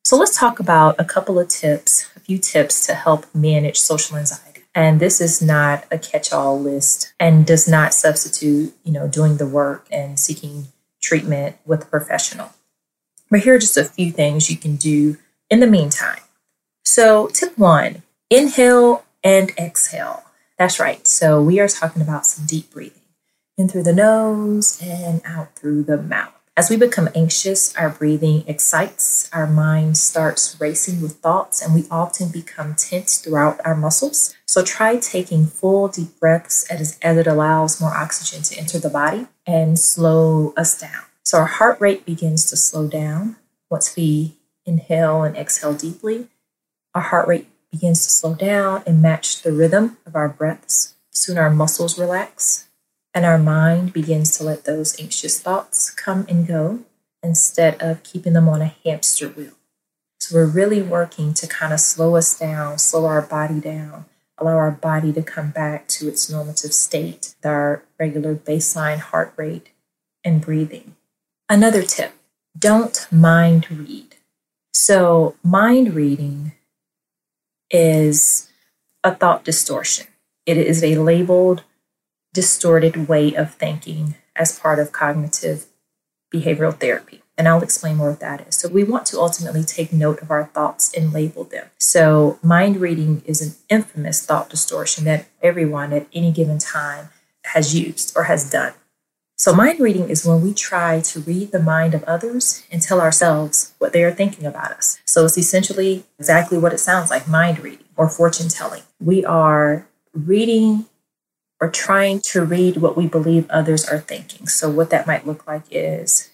So 0.04 0.16
let's 0.16 0.38
talk 0.38 0.61
about 0.61 0.95
a 0.99 1.04
couple 1.04 1.38
of 1.38 1.49
tips, 1.49 2.11
a 2.14 2.21
few 2.21 2.38
tips 2.38 2.87
to 2.87 2.95
help 2.95 3.26
manage 3.35 3.78
social 3.78 4.16
anxiety. 4.16 4.62
And 4.75 5.00
this 5.00 5.21
is 5.21 5.42
not 5.42 5.85
a 5.90 5.99
catch-all 5.99 6.61
list 6.61 7.12
and 7.18 7.47
does 7.47 7.66
not 7.66 7.95
substitute, 7.95 8.75
you 8.85 8.92
know, 8.92 9.09
doing 9.09 9.38
the 9.38 9.47
work 9.47 9.87
and 9.90 10.21
seeking 10.21 10.68
treatment 11.00 11.56
with 11.64 11.83
a 11.83 11.87
professional. 11.87 12.50
But 13.30 13.40
here 13.40 13.54
are 13.54 13.59
just 13.59 13.76
a 13.76 13.85
few 13.85 14.12
things 14.12 14.50
you 14.50 14.56
can 14.56 14.76
do 14.76 15.16
in 15.50 15.61
the 15.61 15.66
meantime. 15.66 16.21
So, 16.85 17.28
tip 17.28 17.59
one 17.59 18.02
inhale 18.30 19.04
and 19.25 19.50
exhale. 19.59 20.25
That's 20.59 20.78
right. 20.78 21.06
So, 21.06 21.42
we 21.42 21.59
are 21.59 21.68
talking 21.68 22.02
about 22.02 22.26
some 22.26 22.47
deep 22.47 22.71
breathing 22.71 23.02
in 23.57 23.69
through 23.69 23.83
the 23.83 23.93
nose 23.93 24.79
and 24.83 25.23
out 25.25 25.55
through 25.55 25.83
the 25.83 25.97
mouth. 25.97 26.33
As 26.59 26.71
we 26.71 26.77
become 26.77 27.11
anxious, 27.15 27.77
our 27.77 27.91
breathing 27.91 28.43
excites, 28.47 29.29
our 29.31 29.47
mind 29.47 29.99
starts 29.99 30.59
racing 30.59 31.03
with 31.03 31.17
thoughts, 31.17 31.61
and 31.61 31.75
we 31.75 31.85
often 31.91 32.31
become 32.31 32.75
tense 32.75 33.19
throughout 33.19 33.61
our 33.63 33.75
muscles. 33.75 34.35
So 34.47 34.65
try 34.65 34.97
taking 34.97 35.47
full 35.47 35.89
deep 35.89 36.19
breaths 36.19 36.67
as, 36.71 36.99
as 37.03 37.19
it 37.19 37.27
allows 37.27 37.79
more 37.79 37.95
oxygen 37.95 38.43
to 38.45 38.59
enter 38.59 38.79
the 38.79 38.89
body 38.89 39.27
and 39.47 39.79
slow 39.79 40.55
us 40.57 40.81
down. 40.81 41.05
So 41.25 41.39
our 41.39 41.47
heart 41.47 41.79
rate 41.79 42.07
begins 42.07 42.49
to 42.49 42.57
slow 42.57 42.89
down 42.89 43.37
once 43.69 43.95
we 43.95 44.37
inhale 44.65 45.23
and 45.23 45.37
exhale 45.37 45.75
deeply. 45.75 46.29
Our 46.95 47.03
heart 47.03 47.29
rate 47.29 47.49
begins 47.71 48.03
to 48.05 48.11
slow 48.11 48.35
down 48.35 48.83
and 48.87 49.03
match 49.03 49.43
the 49.43 49.53
rhythm 49.53 49.99
of 50.07 50.17
our 50.17 50.29
breaths. 50.29 50.95
Soon 51.11 51.37
our 51.37 51.51
muscles 51.51 51.99
relax 51.99 52.66
and 53.17 53.25
our 53.25 53.39
mind 53.39 53.95
begins 53.95 54.37
to 54.37 54.45
let 54.45 54.65
those 54.67 55.01
anxious 55.01 55.41
thoughts 55.41 55.89
come 55.89 56.27
and 56.29 56.47
go 56.47 56.81
instead 57.23 57.81
of 57.81 58.03
keeping 58.03 58.35
them 58.35 58.47
on 58.47 58.61
a 58.61 58.75
hamster 58.85 59.31
wheel. 59.31 59.55
So 60.21 60.37
we're 60.37 60.45
really 60.45 60.83
working 60.83 61.33
to 61.33 61.47
kind 61.47 61.73
of 61.73 61.81
slow 61.81 62.15
us 62.15 62.39
down, 62.39 62.77
slow 62.77 63.07
our 63.07 63.23
body 63.23 63.59
down, 63.59 64.05
allow 64.37 64.57
our 64.57 64.71
body 64.71 65.15
to 65.15 65.23
come 65.23 65.51
back 65.51 65.89
to 65.89 66.09
its 66.09 66.29
normative 66.29 66.75
state, 66.75 67.35
our 67.43 67.85
regular 67.99 68.35
baseline 68.35 68.99
heart 68.99 69.33
rate 69.37 69.71
and 70.23 70.43
breathing. 70.43 70.95
Another 71.49 71.85
tip 71.85 72.13
don't 72.59 73.09
mind 73.11 73.71
read. 73.71 74.17
So, 74.75 75.37
mind 75.43 75.95
reading 75.95 76.53
is 77.71 78.53
a 79.03 79.15
thought 79.15 79.43
distortion. 79.43 80.07
It 80.45 80.59
is 80.59 80.85
a 80.85 80.97
labeled 80.97 81.63
distorted 82.37 83.09
way 83.09 83.35
of 83.35 83.55
thinking 83.55 84.14
as 84.37 84.59
part 84.59 84.78
of 84.78 84.93
cognitive 84.93 85.64
behavioral 86.33 86.78
therapy. 86.78 87.23
And 87.38 87.49
I'll 87.49 87.62
explain 87.62 87.97
more 87.97 88.11
of 88.11 88.19
that 88.19 88.47
is. 88.47 88.57
So, 88.57 88.69
we 88.69 88.85
want 88.85 89.07
to 89.07 89.19
ultimately 89.19 89.64
take 89.64 89.90
note 89.90 90.21
of 90.21 90.31
our 90.31 90.45
thoughts 90.45 90.93
and 90.95 91.14
label 91.14 91.45
them. 91.45 91.69
So, 91.78 92.38
mind 92.43 92.76
reading 92.76 93.23
is 93.25 93.40
an 93.40 93.55
infamous 93.71 94.25
thought 94.25 94.50
distortion 94.50 95.05
that 95.05 95.26
everyone 95.43 95.95
at 95.95 96.07
any 96.12 96.31
given 96.31 96.59
time 96.59 97.09
has 97.55 97.75
used 97.75 98.14
or 98.14 98.25
has 98.25 98.50
done. 98.50 98.75
So, 99.38 99.55
mind 99.55 99.81
reading 99.81 100.11
is 100.11 100.26
when 100.26 100.43
we 100.43 100.52
try 100.52 101.00
to 101.00 101.21
read 101.21 101.52
the 101.52 101.62
mind 101.62 101.95
of 101.95 102.05
others 102.05 102.66
and 102.71 102.83
tell 102.83 103.00
ourselves 103.00 103.73
what 103.78 103.93
they 103.95 104.05
are 104.05 104.12
thinking 104.12 104.45
about 104.45 104.73
us. 104.73 104.99
So, 105.07 105.25
it's 105.25 105.38
essentially 105.38 106.05
exactly 106.19 106.59
what 106.59 106.75
it 106.75 106.81
sounds 106.81 107.11
like 107.11 107.28
mind 107.28 107.61
reading 107.61 107.87
or 107.97 108.11
fortune 108.11 108.49
telling. 108.49 108.83
We 109.00 109.25
are 109.25 109.87
reading 110.12 110.87
or 111.61 111.71
trying 111.71 112.21
to 112.21 112.45
read 112.45 112.77
what 112.77 112.97
we 112.97 113.07
believe 113.07 113.49
others 113.49 113.89
are 113.89 113.99
thinking. 113.99 114.47
So, 114.47 114.71
what 114.71 114.91
that 114.91 115.07
might 115.07 115.27
look 115.27 115.47
like 115.47 115.63
is, 115.71 116.31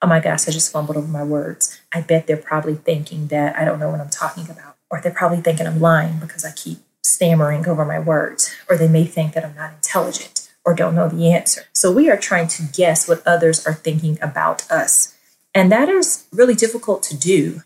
oh 0.00 0.06
my 0.06 0.20
gosh, 0.20 0.48
I 0.48 0.52
just 0.52 0.72
fumbled 0.72 0.96
over 0.96 1.08
my 1.08 1.24
words. 1.24 1.80
I 1.92 2.00
bet 2.00 2.26
they're 2.26 2.36
probably 2.36 2.76
thinking 2.76 3.28
that 3.28 3.56
I 3.56 3.64
don't 3.64 3.80
know 3.80 3.90
what 3.90 4.00
I'm 4.00 4.10
talking 4.10 4.48
about. 4.48 4.76
Or 4.90 5.00
they're 5.00 5.12
probably 5.12 5.40
thinking 5.40 5.66
I'm 5.66 5.80
lying 5.80 6.18
because 6.18 6.44
I 6.44 6.52
keep 6.52 6.78
stammering 7.02 7.66
over 7.68 7.84
my 7.84 7.98
words. 7.98 8.54
Or 8.68 8.76
they 8.76 8.88
may 8.88 9.04
think 9.04 9.34
that 9.34 9.44
I'm 9.44 9.54
not 9.54 9.74
intelligent 9.74 10.48
or 10.64 10.74
don't 10.74 10.94
know 10.94 11.08
the 11.08 11.32
answer. 11.32 11.62
So, 11.72 11.90
we 11.90 12.08
are 12.10 12.16
trying 12.16 12.48
to 12.48 12.62
guess 12.62 13.08
what 13.08 13.26
others 13.26 13.66
are 13.66 13.74
thinking 13.74 14.18
about 14.22 14.70
us. 14.70 15.16
And 15.52 15.72
that 15.72 15.88
is 15.88 16.26
really 16.32 16.54
difficult 16.54 17.02
to 17.04 17.16
do 17.16 17.62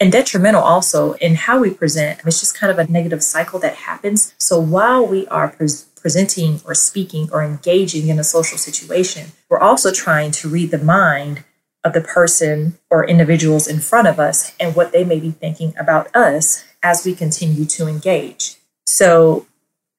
and 0.00 0.12
detrimental 0.12 0.62
also 0.62 1.14
in 1.14 1.34
how 1.34 1.58
we 1.58 1.70
present. 1.70 2.20
It's 2.24 2.40
just 2.40 2.56
kind 2.56 2.70
of 2.70 2.78
a 2.78 2.90
negative 2.90 3.22
cycle 3.22 3.58
that 3.60 3.74
happens. 3.74 4.34
So 4.38 4.60
while 4.60 5.04
we 5.06 5.26
are 5.28 5.48
presenting 6.08 6.58
or 6.64 6.74
speaking 6.74 7.28
or 7.34 7.44
engaging 7.44 8.08
in 8.08 8.18
a 8.18 8.24
social 8.24 8.56
situation, 8.56 9.26
we're 9.50 9.58
also 9.58 9.92
trying 9.92 10.30
to 10.30 10.48
read 10.48 10.70
the 10.70 10.78
mind 10.78 11.44
of 11.84 11.92
the 11.92 12.00
person 12.00 12.78
or 12.88 13.06
individuals 13.06 13.68
in 13.68 13.78
front 13.78 14.08
of 14.08 14.18
us 14.18 14.56
and 14.58 14.74
what 14.74 14.90
they 14.90 15.04
may 15.04 15.20
be 15.20 15.30
thinking 15.32 15.74
about 15.78 16.08
us 16.16 16.64
as 16.82 17.04
we 17.04 17.14
continue 17.14 17.66
to 17.66 17.86
engage. 17.86 18.56
So 18.86 19.46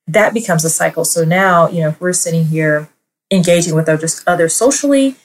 that 0.08 0.34
becomes 0.34 0.66
a 0.66 0.70
cycle. 0.72 1.06
So 1.06 1.24
now, 1.24 1.70
you 1.70 1.82
know, 1.82 1.90
if 1.90 2.02
we're 2.02 2.12
sitting 2.14 2.46
here 2.46 2.90
engaging 3.30 3.76
with 3.76 3.88
others, 3.88 4.24
others 4.26 4.56
socially, 4.56 5.16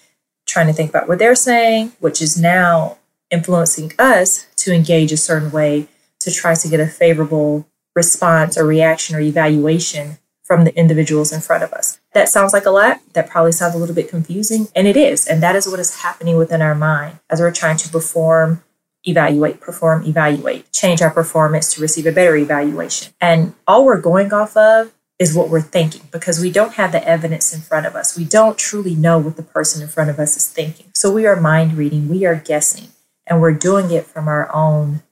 trying 0.44 0.66
to 0.66 0.74
think 0.74 0.90
about 0.90 1.08
what 1.08 1.18
they're 1.18 1.34
saying, 1.34 1.92
which 1.98 2.20
is 2.20 2.38
now 2.38 2.98
influencing 3.30 3.92
us 3.98 4.48
to 4.56 4.70
engage 4.70 5.12
a 5.12 5.16
certain 5.16 5.50
way 5.50 5.88
to 6.20 6.30
try 6.30 6.54
to 6.54 6.68
get 6.68 6.78
a 6.78 6.86
favorable 6.86 7.66
response 7.96 8.58
or 8.58 8.66
reaction 8.66 9.16
or 9.16 9.20
evaluation 9.20 10.18
from 10.44 10.64
the 10.64 10.78
individuals 10.78 11.32
in 11.32 11.40
front 11.40 11.64
of 11.64 11.72
us. 11.72 11.98
That 12.12 12.28
sounds 12.28 12.52
like 12.52 12.66
a 12.66 12.70
lot. 12.70 13.00
That 13.14 13.28
probably 13.28 13.52
sounds 13.52 13.74
a 13.74 13.78
little 13.78 13.94
bit 13.94 14.08
confusing, 14.08 14.68
and 14.76 14.86
it 14.86 14.96
is. 14.96 15.26
And 15.26 15.42
that 15.42 15.56
is 15.56 15.66
what 15.66 15.80
is 15.80 16.02
happening 16.02 16.36
within 16.36 16.62
our 16.62 16.74
mind 16.74 17.18
as 17.30 17.40
we're 17.40 17.50
trying 17.50 17.78
to 17.78 17.88
perform, 17.88 18.62
evaluate, 19.04 19.60
perform, 19.60 20.04
evaluate, 20.04 20.70
change 20.70 21.00
our 21.02 21.10
performance 21.10 21.72
to 21.74 21.80
receive 21.80 22.06
a 22.06 22.12
better 22.12 22.36
evaluation. 22.36 23.14
And 23.20 23.54
all 23.66 23.84
we're 23.84 24.00
going 24.00 24.32
off 24.32 24.56
of 24.56 24.92
is 25.18 25.34
what 25.34 25.48
we're 25.48 25.60
thinking 25.60 26.02
because 26.10 26.40
we 26.40 26.50
don't 26.50 26.74
have 26.74 26.92
the 26.92 27.06
evidence 27.08 27.54
in 27.54 27.60
front 27.60 27.86
of 27.86 27.94
us. 27.94 28.16
We 28.16 28.24
don't 28.24 28.58
truly 28.58 28.94
know 28.94 29.18
what 29.18 29.36
the 29.36 29.42
person 29.42 29.80
in 29.80 29.88
front 29.88 30.10
of 30.10 30.18
us 30.18 30.36
is 30.36 30.48
thinking. 30.48 30.90
So 30.94 31.10
we 31.10 31.26
are 31.26 31.40
mind 31.40 31.74
reading, 31.74 32.08
we 32.08 32.26
are 32.26 32.34
guessing, 32.34 32.88
and 33.26 33.40
we're 33.40 33.54
doing 33.54 33.90
it 33.90 34.06
from 34.06 34.28
our 34.28 34.54
own 34.54 35.02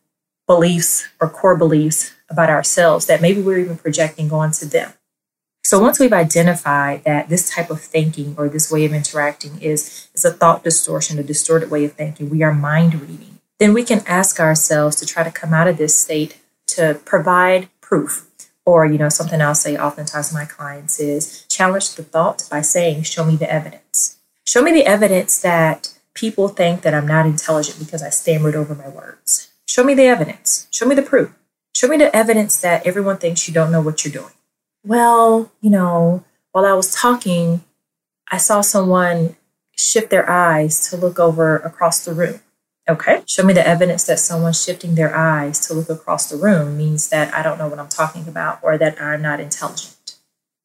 beliefs 0.47 1.09
or 1.21 1.29
core 1.29 1.57
beliefs 1.57 2.13
about 2.29 2.51
ourselves 2.51 3.07
that 3.07 3.23
maybe 3.23 3.41
we're 3.41 3.59
even 3.59 3.79
projecting 3.79 4.33
onto 4.33 4.67
them. 4.67 4.93
So 5.73 5.79
once 5.79 5.99
we've 5.99 6.13
identified 6.13 7.05
that 7.05 7.31
this 7.31 7.49
type 7.49 7.71
of 7.71 7.81
thinking 7.81 8.35
or 8.37 8.47
this 8.47 8.71
way 8.71 8.85
of 8.85 8.93
interacting 8.93 9.59
is, 9.63 10.11
is 10.15 10.23
a 10.23 10.31
thought 10.31 10.63
distortion, 10.63 11.19
a 11.19 11.23
distorted 11.23 11.71
way 11.71 11.87
of 11.87 11.95
thinking, 11.95 12.29
we 12.29 12.43
are 12.43 12.53
mind 12.53 13.01
reading, 13.01 13.39
then 13.59 13.73
we 13.73 13.83
can 13.83 14.03
ask 14.07 14.39
ourselves 14.39 14.97
to 14.97 15.07
try 15.07 15.25
to 15.25 15.31
come 15.31 15.55
out 15.55 15.67
of 15.67 15.79
this 15.79 15.97
state 15.97 16.37
to 16.67 17.01
provide 17.07 17.71
proof. 17.81 18.29
Or, 18.67 18.85
you 18.85 18.99
know, 18.99 19.09
something 19.09 19.41
I'll 19.41 19.55
say 19.55 19.79
oftentimes 19.79 20.29
to 20.29 20.35
my 20.35 20.45
clients 20.45 21.01
is 21.01 21.47
challenge 21.49 21.95
the 21.95 22.03
thought 22.03 22.47
by 22.51 22.61
saying, 22.61 23.05
show 23.05 23.25
me 23.25 23.37
the 23.37 23.51
evidence. 23.51 24.19
Show 24.47 24.61
me 24.61 24.73
the 24.73 24.85
evidence 24.85 25.41
that 25.41 25.99
people 26.13 26.49
think 26.49 26.83
that 26.83 26.93
I'm 26.93 27.09
not 27.09 27.25
intelligent 27.25 27.79
because 27.79 28.03
I 28.03 28.11
stammered 28.11 28.55
over 28.55 28.75
my 28.75 28.91
words. 28.91 29.51
Show 29.67 29.85
me 29.85 29.95
the 29.95 30.05
evidence. 30.05 30.69
Show 30.71 30.85
me 30.85 30.95
the 30.95 31.01
proof. 31.01 31.35
Show 31.75 31.89
me 31.89 31.97
the 31.97 32.15
evidence 32.15 32.61
that 32.61 32.87
everyone 32.87 33.17
thinks 33.17 33.49
you 33.49 33.55
don't 33.55 33.73
know 33.73 33.81
what 33.81 34.05
you're 34.05 34.13
doing. 34.13 34.35
Well, 34.85 35.53
you 35.61 35.71
know, 35.71 36.25
while 36.53 36.65
I 36.65 36.73
was 36.73 36.95
talking, 36.95 37.63
I 38.31 38.39
saw 38.39 38.61
someone 38.61 39.37
shift 39.77 40.11
their 40.11 40.29
eyes 40.29 40.89
to 40.91 40.97
look 40.97 41.19
over 41.19 41.57
across 41.57 42.05
the 42.05 42.13
room. 42.13 42.41
Okay, 42.89 43.23
show 43.27 43.45
me 43.45 43.55
the 43.55 43.67
evidence 43.67 44.05
that 44.05 44.19
someone 44.19 44.53
shifting 44.53 44.97
their 44.97 45.15
eyes 45.15 45.65
to 45.67 45.75
look 45.75 45.89
across 45.89 46.29
the 46.29 46.37
room 46.37 46.77
means 46.77 47.11
that 47.11 47.33
I 47.33 47.43
don't 47.43 47.59
know 47.59 47.69
what 47.69 47.79
I'm 47.79 47.89
talking 47.89 48.27
about 48.27 48.59
or 48.63 48.77
that 48.77 49.01
I'm 49.01 49.23
not 49.23 49.39
intelligent. 49.39 50.17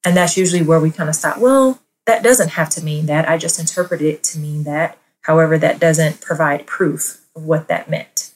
And 0.03 0.17
that's 0.17 0.35
usually 0.35 0.63
where 0.63 0.79
we 0.79 0.89
kind 0.89 1.09
of 1.09 1.15
stop. 1.15 1.37
Well, 1.37 1.79
that 2.07 2.23
doesn't 2.23 2.51
have 2.51 2.69
to 2.71 2.83
mean 2.83 3.05
that. 3.05 3.29
I 3.29 3.37
just 3.37 3.59
interpreted 3.59 4.07
it 4.07 4.23
to 4.25 4.39
mean 4.39 4.63
that. 4.63 4.97
However, 5.21 5.57
that 5.59 5.79
doesn't 5.79 6.21
provide 6.21 6.65
proof 6.65 7.23
of 7.35 7.43
what 7.43 7.67
that 7.67 7.89
meant. 7.89 8.31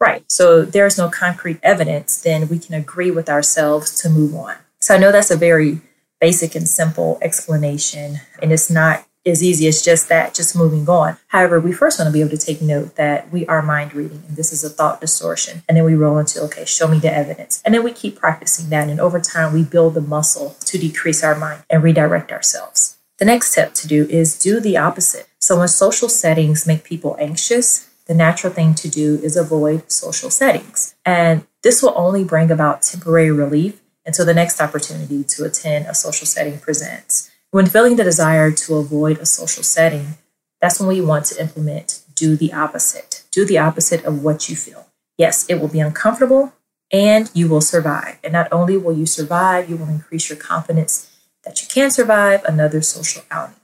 Right. 0.00 0.24
So 0.30 0.62
there's 0.62 0.96
no 0.96 1.10
concrete 1.10 1.58
evidence, 1.62 2.20
then 2.20 2.48
we 2.48 2.58
can 2.58 2.74
agree 2.74 3.10
with 3.10 3.28
ourselves 3.28 4.00
to 4.02 4.08
move 4.08 4.34
on. 4.34 4.56
So 4.86 4.94
I 4.94 4.98
know 4.98 5.10
that's 5.10 5.32
a 5.32 5.36
very 5.36 5.80
basic 6.20 6.54
and 6.54 6.68
simple 6.68 7.18
explanation, 7.20 8.20
and 8.40 8.52
it's 8.52 8.70
not 8.70 9.04
as 9.26 9.42
easy 9.42 9.66
as 9.66 9.82
just 9.82 10.08
that, 10.10 10.32
just 10.32 10.54
moving 10.54 10.88
on. 10.88 11.16
However, 11.26 11.58
we 11.58 11.72
first 11.72 11.98
want 11.98 12.06
to 12.06 12.12
be 12.12 12.20
able 12.20 12.30
to 12.30 12.38
take 12.38 12.62
note 12.62 12.94
that 12.94 13.32
we 13.32 13.44
are 13.46 13.62
mind 13.62 13.94
reading 13.94 14.22
and 14.28 14.36
this 14.36 14.52
is 14.52 14.62
a 14.62 14.70
thought 14.70 15.00
distortion. 15.00 15.64
And 15.68 15.76
then 15.76 15.84
we 15.84 15.96
roll 15.96 16.18
into, 16.18 16.40
okay, 16.42 16.64
show 16.64 16.86
me 16.86 17.00
the 17.00 17.12
evidence. 17.12 17.60
And 17.64 17.74
then 17.74 17.82
we 17.82 17.90
keep 17.90 18.20
practicing 18.20 18.70
that. 18.70 18.88
And 18.88 19.00
over 19.00 19.18
time, 19.18 19.52
we 19.52 19.64
build 19.64 19.94
the 19.94 20.00
muscle 20.00 20.54
to 20.66 20.78
decrease 20.78 21.24
our 21.24 21.34
mind 21.34 21.64
and 21.68 21.82
redirect 21.82 22.30
ourselves. 22.30 22.96
The 23.18 23.24
next 23.24 23.50
step 23.50 23.74
to 23.74 23.88
do 23.88 24.06
is 24.08 24.38
do 24.38 24.60
the 24.60 24.76
opposite. 24.76 25.26
So 25.40 25.58
when 25.58 25.66
social 25.66 26.08
settings 26.08 26.64
make 26.64 26.84
people 26.84 27.16
anxious, 27.18 27.90
the 28.06 28.14
natural 28.14 28.52
thing 28.52 28.76
to 28.76 28.88
do 28.88 29.18
is 29.20 29.36
avoid 29.36 29.90
social 29.90 30.30
settings. 30.30 30.94
And 31.04 31.44
this 31.64 31.82
will 31.82 31.94
only 31.96 32.22
bring 32.22 32.52
about 32.52 32.82
temporary 32.82 33.32
relief 33.32 33.82
until 34.06 34.24
the 34.24 34.34
next 34.34 34.60
opportunity 34.60 35.24
to 35.24 35.44
attend 35.44 35.86
a 35.86 35.94
social 35.94 36.26
setting 36.26 36.58
presents. 36.58 37.30
When 37.50 37.66
feeling 37.66 37.96
the 37.96 38.04
desire 38.04 38.52
to 38.52 38.76
avoid 38.76 39.18
a 39.18 39.26
social 39.26 39.62
setting, 39.62 40.14
that's 40.60 40.80
when 40.80 40.88
we 40.88 41.00
want 41.00 41.26
to 41.26 41.40
implement 41.40 42.02
do 42.14 42.36
the 42.36 42.52
opposite. 42.52 43.24
Do 43.30 43.44
the 43.44 43.58
opposite 43.58 44.04
of 44.04 44.22
what 44.22 44.48
you 44.48 44.56
feel. 44.56 44.86
Yes, 45.18 45.44
it 45.48 45.60
will 45.60 45.68
be 45.68 45.80
uncomfortable 45.80 46.54
and 46.92 47.30
you 47.34 47.48
will 47.48 47.60
survive. 47.60 48.18
And 48.22 48.32
not 48.32 48.48
only 48.52 48.76
will 48.76 48.96
you 48.96 49.06
survive, 49.06 49.68
you 49.68 49.76
will 49.76 49.88
increase 49.88 50.30
your 50.30 50.38
confidence 50.38 51.12
that 51.44 51.60
you 51.62 51.68
can 51.68 51.90
survive 51.90 52.44
another 52.44 52.82
social 52.82 53.22
outing. 53.30 53.56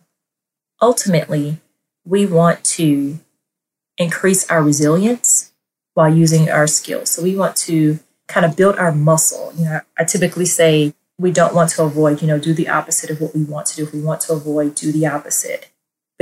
Ultimately, 0.80 1.60
we 2.04 2.26
want 2.26 2.64
to 2.64 3.20
increase 3.96 4.48
our 4.50 4.62
resilience 4.62 5.52
while 5.94 6.12
using 6.12 6.50
our 6.50 6.66
skills. 6.66 7.10
So 7.10 7.22
we 7.22 7.36
want 7.36 7.56
to 7.56 8.00
kind 8.32 8.46
of 8.46 8.56
build 8.56 8.76
our 8.76 8.92
muscle. 8.92 9.52
You 9.56 9.64
know, 9.66 9.80
I 9.98 10.04
typically 10.04 10.46
say 10.46 10.94
we 11.18 11.30
don't 11.30 11.54
want 11.54 11.70
to 11.74 11.82
avoid, 11.82 12.20
you 12.22 12.28
know, 12.28 12.38
do 12.38 12.54
the 12.54 12.68
opposite 12.68 13.10
of 13.10 13.20
what 13.20 13.34
we 13.34 13.44
want 13.44 13.66
to 13.68 13.76
do. 13.76 13.82
If 13.84 13.92
we 13.92 14.02
want 14.02 14.20
to 14.22 14.32
avoid, 14.32 14.74
do 14.74 14.90
the 14.90 15.06
opposite. 15.06 15.62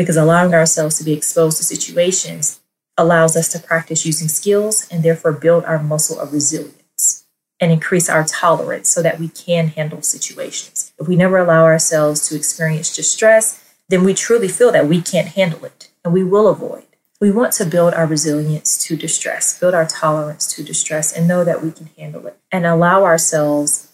because 0.00 0.16
allowing 0.16 0.54
ourselves 0.54 0.96
to 0.98 1.04
be 1.04 1.12
exposed 1.12 1.58
to 1.58 1.64
situations 1.64 2.60
allows 2.96 3.36
us 3.36 3.48
to 3.52 3.58
practice 3.58 4.06
using 4.06 4.28
skills 4.28 4.88
and 4.90 5.02
therefore 5.02 5.32
build 5.32 5.64
our 5.64 5.78
muscle 5.82 6.18
of 6.18 6.32
resilience 6.32 7.26
and 7.60 7.70
increase 7.70 8.08
our 8.08 8.24
tolerance 8.24 8.88
so 8.88 9.02
that 9.02 9.18
we 9.18 9.28
can 9.28 9.68
handle 9.68 10.00
situations. 10.00 10.92
If 10.98 11.06
we 11.06 11.16
never 11.16 11.36
allow 11.36 11.64
ourselves 11.64 12.26
to 12.28 12.36
experience 12.36 12.96
distress, 12.96 13.62
then 13.90 14.04
we 14.04 14.14
truly 14.14 14.48
feel 14.48 14.72
that 14.72 14.88
we 14.88 15.02
can't 15.02 15.28
handle 15.28 15.64
it 15.66 15.90
and 16.02 16.14
we 16.14 16.24
will 16.24 16.48
avoid. 16.48 16.84
We 17.20 17.30
want 17.30 17.52
to 17.54 17.66
build 17.66 17.92
our 17.92 18.06
resilience 18.06 18.82
to 18.84 18.96
distress, 18.96 19.58
build 19.58 19.74
our 19.74 19.86
tolerance 19.86 20.50
to 20.54 20.62
distress, 20.62 21.12
and 21.12 21.28
know 21.28 21.44
that 21.44 21.62
we 21.62 21.70
can 21.70 21.90
handle 21.98 22.26
it 22.26 22.38
and 22.50 22.64
allow 22.64 23.04
ourselves 23.04 23.92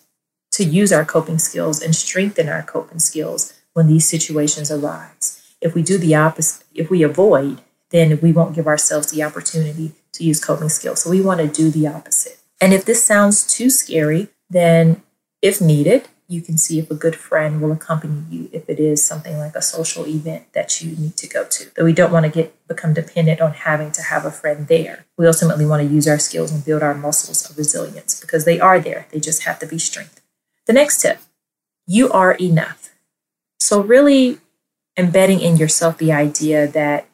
to 0.52 0.62
use 0.62 0.92
our 0.92 1.04
coping 1.04 1.40
skills 1.40 1.82
and 1.82 1.94
strengthen 1.94 2.48
our 2.48 2.62
coping 2.62 3.00
skills 3.00 3.54
when 3.72 3.88
these 3.88 4.08
situations 4.08 4.70
arise. 4.70 5.42
If 5.60 5.74
we 5.74 5.82
do 5.82 5.98
the 5.98 6.14
opposite, 6.14 6.64
if 6.72 6.88
we 6.88 7.02
avoid, 7.02 7.60
then 7.90 8.20
we 8.20 8.30
won't 8.30 8.54
give 8.54 8.68
ourselves 8.68 9.10
the 9.10 9.24
opportunity 9.24 9.92
to 10.12 10.24
use 10.24 10.42
coping 10.42 10.68
skills. 10.68 11.02
So 11.02 11.10
we 11.10 11.20
want 11.20 11.40
to 11.40 11.48
do 11.48 11.70
the 11.70 11.88
opposite. 11.88 12.38
And 12.60 12.72
if 12.72 12.84
this 12.84 13.02
sounds 13.02 13.44
too 13.44 13.70
scary, 13.70 14.28
then 14.48 15.02
if 15.42 15.60
needed, 15.60 16.08
you 16.28 16.42
can 16.42 16.58
see 16.58 16.78
if 16.78 16.90
a 16.90 16.94
good 16.94 17.14
friend 17.14 17.62
will 17.62 17.70
accompany 17.70 18.24
you 18.28 18.50
if 18.52 18.68
it 18.68 18.80
is 18.80 19.04
something 19.04 19.38
like 19.38 19.54
a 19.54 19.62
social 19.62 20.06
event 20.06 20.52
that 20.54 20.80
you 20.80 20.96
need 20.96 21.16
to 21.16 21.28
go 21.28 21.44
to. 21.44 21.70
But 21.76 21.84
we 21.84 21.92
don't 21.92 22.12
want 22.12 22.24
to 22.26 22.30
get 22.30 22.52
become 22.66 22.94
dependent 22.94 23.40
on 23.40 23.52
having 23.52 23.92
to 23.92 24.02
have 24.02 24.24
a 24.24 24.30
friend 24.30 24.66
there. 24.66 25.06
We 25.16 25.26
ultimately 25.26 25.66
want 25.66 25.86
to 25.86 25.94
use 25.94 26.08
our 26.08 26.18
skills 26.18 26.50
and 26.50 26.64
build 26.64 26.82
our 26.82 26.94
muscles 26.94 27.48
of 27.48 27.56
resilience 27.56 28.20
because 28.20 28.44
they 28.44 28.58
are 28.58 28.80
there. 28.80 29.06
They 29.10 29.20
just 29.20 29.44
have 29.44 29.58
to 29.60 29.66
be 29.66 29.78
strengthened. 29.78 30.22
The 30.66 30.72
next 30.72 31.00
tip, 31.00 31.20
you 31.86 32.10
are 32.10 32.32
enough. 32.32 32.92
So 33.60 33.80
really 33.80 34.40
embedding 34.96 35.40
in 35.40 35.56
yourself 35.56 35.98
the 35.98 36.12
idea 36.12 36.66
that 36.66 37.08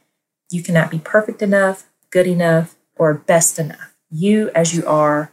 you 0.50 0.62
cannot 0.62 0.90
be 0.90 0.98
perfect 0.98 1.42
enough, 1.42 1.88
good 2.10 2.26
enough, 2.26 2.76
or 2.96 3.12
best 3.14 3.58
enough. 3.58 3.94
You 4.10 4.50
as 4.54 4.74
you 4.74 4.86
are 4.86 5.32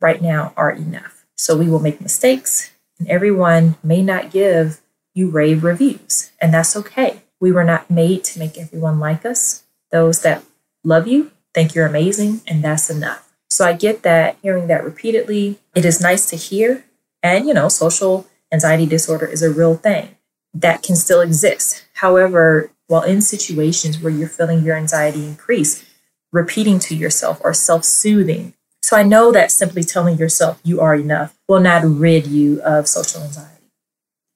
right 0.00 0.20
now 0.20 0.52
are 0.56 0.70
enough. 0.70 1.24
So 1.36 1.56
we 1.56 1.68
will 1.68 1.80
make 1.80 2.00
mistakes 2.00 2.73
everyone 3.08 3.76
may 3.82 4.02
not 4.02 4.30
give 4.30 4.80
you 5.14 5.30
rave 5.30 5.64
reviews, 5.64 6.32
and 6.40 6.52
that's 6.52 6.76
okay. 6.76 7.22
We 7.40 7.52
were 7.52 7.64
not 7.64 7.90
made 7.90 8.24
to 8.24 8.38
make 8.38 8.58
everyone 8.58 8.98
like 8.98 9.24
us. 9.24 9.64
Those 9.90 10.22
that 10.22 10.44
love 10.82 11.06
you 11.06 11.30
think 11.52 11.74
you're 11.74 11.86
amazing, 11.86 12.40
and 12.46 12.62
that's 12.62 12.90
enough. 12.90 13.32
So 13.48 13.64
I 13.64 13.72
get 13.72 14.02
that 14.02 14.36
hearing 14.42 14.66
that 14.66 14.84
repeatedly. 14.84 15.58
It 15.74 15.84
is 15.84 16.00
nice 16.00 16.28
to 16.30 16.36
hear. 16.36 16.84
And, 17.22 17.46
you 17.46 17.54
know, 17.54 17.68
social 17.68 18.26
anxiety 18.52 18.86
disorder 18.86 19.26
is 19.26 19.42
a 19.42 19.52
real 19.52 19.76
thing 19.76 20.16
that 20.52 20.82
can 20.82 20.96
still 20.96 21.20
exist. 21.20 21.84
However, 21.94 22.70
while 22.86 23.02
in 23.02 23.22
situations 23.22 24.00
where 24.00 24.12
you're 24.12 24.28
feeling 24.28 24.64
your 24.64 24.76
anxiety 24.76 25.24
increase, 25.24 25.84
repeating 26.32 26.78
to 26.80 26.96
yourself 26.96 27.40
or 27.44 27.54
self 27.54 27.84
soothing 27.84 28.54
so 28.84 28.98
I 28.98 29.02
know 29.02 29.32
that 29.32 29.50
simply 29.50 29.82
telling 29.82 30.18
yourself 30.18 30.60
you 30.62 30.78
are 30.78 30.94
enough 30.94 31.34
will 31.48 31.60
not 31.60 31.84
rid 31.86 32.26
you 32.26 32.60
of 32.60 32.86
social 32.86 33.22
anxiety. 33.22 33.70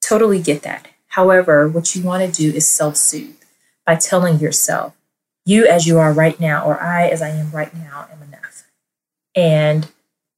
Totally 0.01 0.41
get 0.41 0.63
that. 0.63 0.87
However, 1.09 1.69
what 1.69 1.95
you 1.95 2.01
want 2.01 2.25
to 2.25 2.41
do 2.41 2.57
is 2.57 2.67
self 2.67 2.97
soothe 2.97 3.43
by 3.85 3.93
telling 3.93 4.39
yourself, 4.39 4.95
you 5.45 5.67
as 5.67 5.85
you 5.85 5.99
are 5.99 6.11
right 6.11 6.39
now, 6.39 6.65
or 6.65 6.81
I 6.81 7.09
as 7.09 7.21
I 7.21 7.29
am 7.29 7.51
right 7.51 7.71
now, 7.75 8.07
am 8.11 8.23
enough. 8.23 8.63
And 9.35 9.91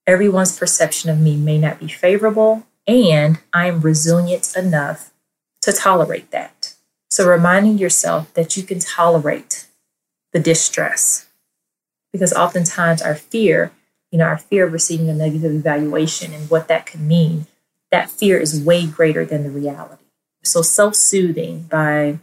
everyone's 0.05 0.59
perception 0.59 1.09
of 1.09 1.21
me 1.21 1.37
may 1.37 1.57
not 1.57 1.79
be 1.79 1.87
favorable, 1.87 2.67
and 2.85 3.39
I 3.53 3.67
am 3.67 3.79
resilient 3.79 4.57
enough 4.57 5.13
to 5.61 5.71
tolerate 5.71 6.31
that. 6.31 6.75
So 7.09 7.25
reminding 7.25 7.77
yourself 7.77 8.33
that 8.33 8.57
you 8.57 8.63
can 8.63 8.79
tolerate 8.79 9.67
the 10.33 10.39
distress, 10.41 11.29
because 12.11 12.33
oftentimes 12.33 13.01
our 13.01 13.15
fear 13.15 13.71
you 14.11 14.17
know, 14.17 14.25
our 14.25 14.37
fear 14.37 14.67
of 14.67 14.73
receiving 14.73 15.09
a 15.09 15.13
negative 15.13 15.53
evaluation 15.53 16.33
and 16.33 16.49
what 16.49 16.67
that 16.67 16.85
could 16.85 17.01
mean, 17.01 17.47
that 17.91 18.09
fear 18.09 18.37
is 18.37 18.61
way 18.61 18.85
greater 18.85 19.25
than 19.25 19.43
the 19.43 19.49
reality. 19.49 20.03
So, 20.43 20.61
self 20.61 20.95
soothing 20.95 21.63
by 21.63 22.19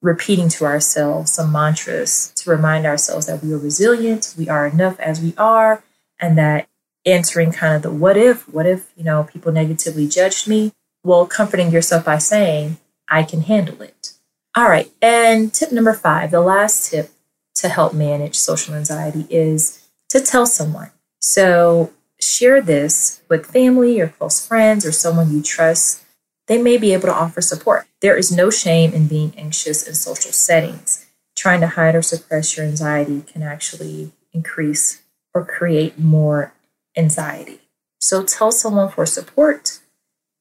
repeating 0.00 0.48
to 0.48 0.64
ourselves 0.64 1.32
some 1.32 1.52
mantras 1.52 2.32
to 2.36 2.50
remind 2.50 2.86
ourselves 2.86 3.26
that 3.26 3.42
we 3.42 3.52
are 3.52 3.58
resilient, 3.58 4.34
we 4.36 4.48
are 4.48 4.66
enough 4.66 4.98
as 5.00 5.20
we 5.20 5.34
are, 5.38 5.82
and 6.20 6.36
that 6.36 6.68
answering 7.06 7.52
kind 7.52 7.76
of 7.76 7.82
the 7.82 7.90
what 7.90 8.16
if, 8.16 8.48
what 8.48 8.66
if, 8.66 8.92
you 8.96 9.04
know, 9.04 9.24
people 9.24 9.52
negatively 9.52 10.06
judged 10.08 10.48
me? 10.48 10.72
Well, 11.04 11.26
comforting 11.26 11.70
yourself 11.70 12.04
by 12.04 12.18
saying, 12.18 12.78
I 13.08 13.22
can 13.22 13.42
handle 13.42 13.82
it. 13.82 14.12
All 14.54 14.68
right. 14.68 14.90
And 15.00 15.52
tip 15.52 15.72
number 15.72 15.94
five, 15.94 16.30
the 16.30 16.40
last 16.40 16.90
tip 16.90 17.10
to 17.56 17.68
help 17.68 17.94
manage 17.94 18.36
social 18.36 18.74
anxiety 18.74 19.26
is 19.30 19.88
to 20.10 20.20
tell 20.20 20.46
someone. 20.46 20.90
So 21.22 21.92
share 22.20 22.60
this 22.60 23.22
with 23.28 23.46
family 23.46 24.00
or 24.00 24.08
close 24.08 24.44
friends 24.44 24.84
or 24.84 24.90
someone 24.92 25.32
you 25.32 25.40
trust. 25.40 26.02
They 26.48 26.60
may 26.60 26.76
be 26.76 26.92
able 26.92 27.06
to 27.06 27.14
offer 27.14 27.40
support. 27.40 27.86
There 28.00 28.16
is 28.16 28.32
no 28.32 28.50
shame 28.50 28.92
in 28.92 29.06
being 29.06 29.32
anxious 29.36 29.86
in 29.86 29.94
social 29.94 30.32
settings. 30.32 31.06
Trying 31.36 31.60
to 31.60 31.68
hide 31.68 31.94
or 31.94 32.02
suppress 32.02 32.56
your 32.56 32.66
anxiety 32.66 33.22
can 33.22 33.42
actually 33.42 34.12
increase 34.32 35.02
or 35.32 35.44
create 35.44 35.96
more 35.96 36.52
anxiety. 36.96 37.60
So 38.00 38.24
tell 38.24 38.50
someone 38.50 38.90
for 38.90 39.06
support 39.06 39.78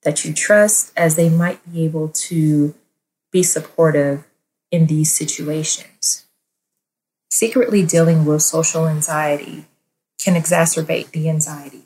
that 0.02 0.26
you 0.26 0.34
trust 0.34 0.92
as 0.98 1.16
they 1.16 1.30
might 1.30 1.72
be 1.72 1.86
able 1.86 2.10
to 2.10 2.74
be 3.32 3.44
supportive 3.44 4.26
in 4.72 4.88
these 4.88 5.14
situations. 5.14 6.26
Secretly 7.30 7.86
dealing 7.86 8.26
with 8.26 8.42
social 8.42 8.88
anxiety 8.88 9.66
can 10.24 10.36
exacerbate 10.36 11.12
the 11.12 11.30
anxiety 11.30 11.84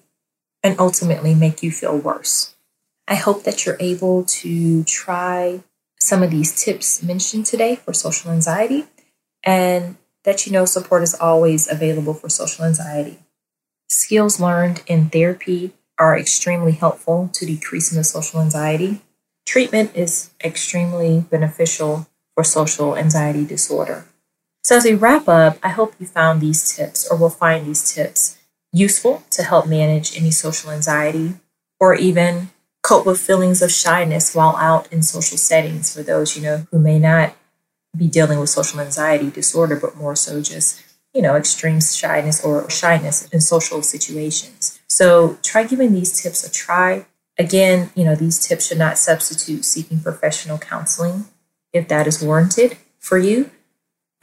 and 0.64 0.80
ultimately 0.80 1.34
make 1.34 1.64
you 1.64 1.72
feel 1.72 1.98
worse. 1.98 2.56
I 3.08 3.16
hope 3.16 3.44
that 3.44 3.66
you're 3.66 3.78
able 3.80 4.24
to 4.26 4.84
try 4.84 5.64
some 6.00 6.24
of 6.24 6.32
these 6.32 6.64
tips 6.64 7.02
mentioned 7.04 7.46
today 7.46 7.76
for 7.76 7.94
social 7.94 8.32
anxiety 8.32 8.86
and 9.44 9.98
that 10.24 10.46
you 10.46 10.52
know 10.52 10.66
support 10.66 11.04
is 11.04 11.16
always 11.16 11.72
available 11.72 12.14
for 12.14 12.30
social 12.30 12.66
anxiety. 12.66 13.20
Skills 13.88 14.40
learned 14.40 14.82
in 14.88 15.10
therapy 15.10 15.72
are 15.98 16.18
extremely 16.18 16.74
helpful 16.74 17.30
to 17.34 17.46
decreasing 17.46 17.98
the 17.98 18.04
social 18.04 18.42
anxiety. 18.42 19.02
Treatment 19.46 19.92
is 19.96 20.32
extremely 20.44 21.26
beneficial 21.30 22.08
for 22.34 22.44
social 22.44 22.98
anxiety 22.98 23.46
disorder. 23.46 24.06
So, 24.66 24.76
as 24.76 24.84
we 24.84 24.96
wrap 24.96 25.28
up, 25.28 25.60
I 25.62 25.70
hope 25.70 25.94
you 26.00 26.08
found 26.08 26.42
these 26.42 26.76
tips 26.76 27.08
or 27.08 27.16
will 27.16 27.30
find 27.30 27.68
these 27.68 27.94
tips 27.94 28.40
useful 28.74 29.22
to 29.30 29.44
help 29.44 29.68
manage 29.68 30.18
any 30.18 30.32
social 30.32 30.72
anxiety 30.72 31.36
or 31.80 31.94
even 31.94 32.50
cope 32.82 33.06
with 33.06 33.22
feelings 33.22 33.62
of 33.62 33.72
shyness 33.72 34.34
while 34.34 34.56
out 34.56 34.92
in 34.92 35.04
social 35.04 35.38
settings 35.38 35.94
for 35.94 36.02
those, 36.02 36.36
you 36.36 36.42
know, 36.42 36.66
who 36.72 36.80
may 36.80 36.98
not 36.98 37.36
be 37.96 38.08
dealing 38.08 38.40
with 38.40 38.50
social 38.50 38.80
anxiety 38.80 39.30
disorder, 39.30 39.76
but 39.76 39.98
more 39.98 40.16
so 40.16 40.42
just, 40.42 40.82
you 41.14 41.22
know, 41.22 41.36
extreme 41.36 41.80
shyness 41.80 42.44
or 42.44 42.68
shyness 42.68 43.30
in 43.30 43.42
social 43.42 43.84
situations. 43.84 44.80
So, 44.88 45.38
try 45.44 45.66
giving 45.66 45.94
these 45.94 46.20
tips 46.24 46.44
a 46.44 46.52
try. 46.52 47.06
Again, 47.38 47.92
you 47.94 48.04
know, 48.04 48.16
these 48.16 48.40
tips 48.40 48.66
should 48.66 48.80
not 48.80 48.98
substitute 48.98 49.64
seeking 49.64 50.00
professional 50.00 50.58
counseling 50.58 51.26
if 51.72 51.88
that 51.88 52.08
is 52.08 52.24
warranted 52.24 52.78
for 52.98 53.20
you 53.20 53.52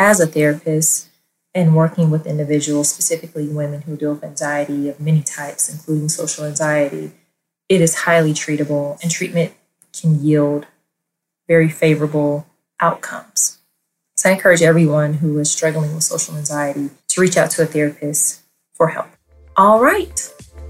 as 0.02 0.18
a 0.18 0.26
therapist 0.26 1.08
and 1.54 1.76
working 1.76 2.10
with 2.10 2.26
individuals, 2.26 2.88
specifically 2.88 3.46
women 3.46 3.82
who 3.82 3.96
deal 3.96 4.14
with 4.14 4.24
anxiety 4.24 4.88
of 4.88 4.98
many 4.98 5.22
types, 5.22 5.72
including 5.72 6.08
social 6.08 6.44
anxiety, 6.44 7.12
it 7.68 7.80
is 7.80 7.94
highly 8.00 8.32
treatable 8.32 9.00
and 9.00 9.12
treatment 9.12 9.52
can 9.92 10.20
yield 10.20 10.66
very 11.46 11.68
favorable 11.68 12.46
outcomes. 12.80 13.58
So 14.16 14.28
I 14.28 14.32
encourage 14.32 14.60
everyone 14.60 15.14
who 15.14 15.38
is 15.38 15.52
struggling 15.52 15.94
with 15.94 16.02
social 16.02 16.36
anxiety 16.36 16.90
to 17.10 17.20
reach 17.20 17.36
out 17.36 17.52
to 17.52 17.62
a 17.62 17.66
therapist 17.66 18.42
for 18.74 18.88
help. 18.88 19.06
All 19.56 19.80
right. 19.80 20.18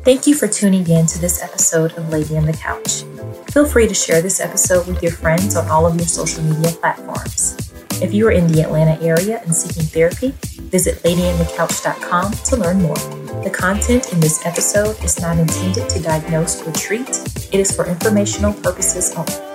Thank 0.05 0.27
you 0.27 0.35
for 0.35 0.47
tuning 0.47 0.87
in 0.91 1.07
to 1.07 1.19
this 1.19 1.43
episode 1.43 1.93
of 1.97 2.11
Lady 2.11 2.37
on 2.37 2.45
the 2.45 2.53
Couch. 2.53 3.05
Feel 3.51 3.65
free 3.67 3.89
to 3.89 3.95
share 3.95 4.21
this 4.21 4.41
episode 4.41 4.87
with 4.87 5.03
your 5.03 5.13
friends 5.13 5.57
on 5.57 5.69
all 5.69 5.87
of 5.87 5.97
your 5.97 6.07
social 6.07 6.43
media 6.45 6.73
platforms. 6.73 7.72
If 8.03 8.13
you 8.13 8.27
are 8.27 8.33
in 8.33 8.49
the 8.49 8.63
Atlanta 8.63 9.01
area 9.01 9.41
and 9.45 9.55
seeking 9.55 9.85
therapy, 9.85 10.35
visit 10.73 10.97
ladyinthecouch.com 11.05 12.33
to 12.33 12.57
learn 12.57 12.83
more. 12.83 12.97
The 13.45 13.51
content 13.51 14.13
in 14.13 14.19
this 14.19 14.45
episode 14.45 15.03
is 15.05 15.21
not 15.21 15.39
intended 15.39 15.89
to 15.89 16.03
diagnose 16.03 16.67
or 16.67 16.73
treat, 16.73 17.09
it 17.09 17.61
is 17.61 17.71
for 17.71 17.87
informational 17.87 18.55
purposes 18.55 19.15
only. 19.15 19.52